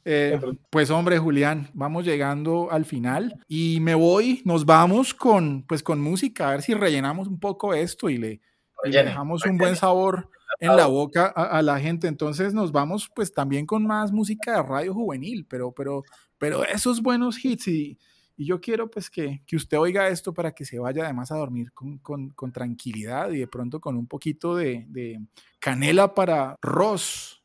Eh, 0.08 0.38
pues 0.70 0.88
hombre, 0.90 1.18
Julián, 1.18 1.68
vamos 1.74 2.04
llegando 2.04 2.70
al 2.70 2.84
final 2.84 3.42
y 3.48 3.80
me 3.80 3.96
voy, 3.96 4.40
nos 4.44 4.64
vamos 4.64 5.12
con, 5.12 5.64
pues 5.66 5.82
con 5.82 6.00
música, 6.00 6.46
a 6.46 6.52
ver 6.52 6.62
si 6.62 6.74
rellenamos 6.74 7.26
un 7.26 7.40
poco 7.40 7.74
esto 7.74 8.08
y 8.08 8.16
le, 8.16 8.40
y 8.84 8.90
le 8.90 9.02
dejamos 9.02 9.44
un 9.44 9.58
buen 9.58 9.74
sabor 9.74 10.30
en 10.60 10.76
la 10.76 10.86
boca 10.86 11.26
a, 11.26 11.60
la 11.60 11.80
gente. 11.80 12.06
Entonces 12.06 12.54
nos 12.54 12.70
vamos 12.70 13.10
pues 13.16 13.32
también 13.32 13.66
con 13.66 13.84
más 13.84 14.12
música 14.12 14.52
de 14.52 14.62
radio 14.62 14.94
juvenil, 14.94 15.44
pero, 15.44 15.72
pero, 15.72 16.04
pero 16.38 16.64
esos 16.64 17.02
buenos 17.02 17.44
hits 17.44 17.66
y, 17.66 17.98
y 18.36 18.46
yo 18.46 18.60
quiero 18.60 18.88
pues 18.88 19.10
que, 19.10 19.42
que, 19.44 19.56
usted 19.56 19.76
oiga 19.76 20.06
esto 20.06 20.32
para 20.32 20.52
que 20.52 20.64
se 20.64 20.78
vaya 20.78 21.02
además 21.02 21.32
a 21.32 21.36
dormir 21.36 21.72
con, 21.72 21.98
con, 21.98 22.30
con 22.30 22.52
tranquilidad 22.52 23.32
y 23.32 23.38
de 23.38 23.48
pronto 23.48 23.80
con 23.80 23.96
un 23.96 24.06
poquito 24.06 24.54
de, 24.54 24.84
de, 24.88 25.20
canela 25.58 26.14
para 26.14 26.54
Ross. 26.62 27.35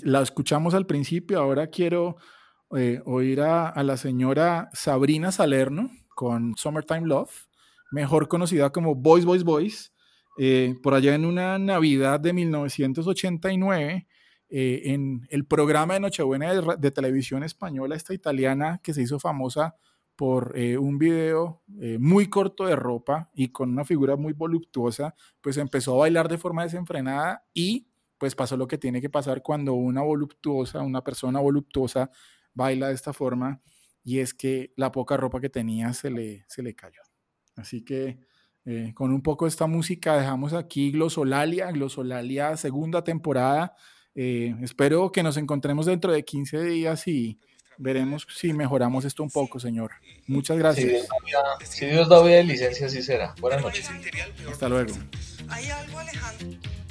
La 0.00 0.22
escuchamos 0.22 0.74
al 0.74 0.86
principio, 0.86 1.40
ahora 1.40 1.66
quiero 1.66 2.16
eh, 2.76 3.02
oír 3.04 3.42
a, 3.42 3.82
la 3.82 3.96
señora 3.96 4.70
Sabrina 4.72 5.32
Salerno 5.32 5.90
con 6.14 6.54
Summertime 6.56 7.06
Love, 7.06 7.48
mejor 7.90 8.28
conocida 8.28 8.70
como 8.70 8.94
Boys, 8.94 9.24
Boys, 9.24 9.44
Boys. 9.44 9.92
Eh, 10.38 10.76
por 10.82 10.94
allá 10.94 11.14
en 11.14 11.26
una 11.26 11.58
Navidad 11.58 12.18
de 12.18 12.32
1989, 12.32 14.06
eh, 14.54 14.92
en 14.92 15.26
el 15.30 15.46
programa 15.46 15.94
de 15.94 16.00
Nochebuena 16.00 16.52
de, 16.52 16.90
televisión 16.90 17.42
española, 17.42 17.96
esta 17.96 18.12
italiana 18.12 18.82
que 18.82 18.92
se 18.92 19.00
hizo 19.00 19.18
famosa 19.18 19.76
por 20.14 20.52
eh, 20.58 20.76
un 20.76 20.98
video 20.98 21.62
eh, 21.80 21.96
muy 21.98 22.28
corto 22.28 22.66
de 22.66 22.76
ropa 22.76 23.30
y 23.32 23.48
con 23.48 23.70
una 23.70 23.86
figura 23.86 24.16
muy 24.16 24.34
voluptuosa, 24.34 25.14
pues 25.40 25.56
empezó 25.56 25.94
a 25.94 26.00
bailar 26.00 26.28
de 26.28 26.36
forma 26.36 26.64
desenfrenada 26.64 27.46
y 27.54 27.88
pues 28.22 28.36
pasó 28.36 28.56
lo 28.56 28.68
que 28.68 28.78
tiene 28.78 29.00
que 29.00 29.10
pasar 29.10 29.42
cuando 29.42 29.74
una 29.74 30.00
voluptuosa, 30.00 30.80
una 30.82 31.02
persona 31.02 31.40
voluptuosa 31.40 32.08
baila 32.54 32.86
de 32.86 32.94
esta 32.94 33.12
forma 33.12 33.60
y 34.04 34.20
es 34.20 34.32
que 34.32 34.72
la 34.76 34.92
poca 34.92 35.16
ropa 35.16 35.40
que 35.40 35.48
tenía 35.48 35.92
se 35.92 36.08
le, 36.08 36.44
se 36.46 36.62
le 36.62 36.72
cayó. 36.76 37.02
Así 37.56 37.82
que 37.82 38.20
con 38.94 39.12
un 39.12 39.22
poco 39.22 39.44
de 39.44 39.48
esta 39.48 39.66
música 39.66 40.16
dejamos 40.16 40.52
aquí 40.52 40.92
Glosolalia, 40.92 41.72
Glosolalia 41.72 42.56
segunda 42.56 43.02
temporada 43.02 43.74
eh, 44.14 44.54
espero 44.62 45.10
que 45.10 45.24
nos 45.24 45.36
encontremos 45.36 45.86
dentro 45.86 46.12
de 46.12 46.24
15 46.24 46.62
días 46.62 47.08
y 47.08 47.40
veremos 47.76 48.24
si 48.32 48.52
mejoramos 48.52 49.04
esto 49.04 49.24
un 49.24 49.30
poco, 49.30 49.58
señor. 49.58 49.90
Muchas 50.28 50.58
gracias. 50.58 51.08
Si 51.64 51.86
Dios 51.86 52.08
da 52.08 52.22
vida, 52.22 52.40
licencia, 52.44 52.86
así 52.86 53.02
será. 53.02 53.34
Buenas 53.40 53.62
noches. 53.62 53.90
Hasta 54.48 54.68
luego. 54.68 54.92
Hay 55.48 55.68
algo, 55.70 55.98
Alejandro. 55.98 56.81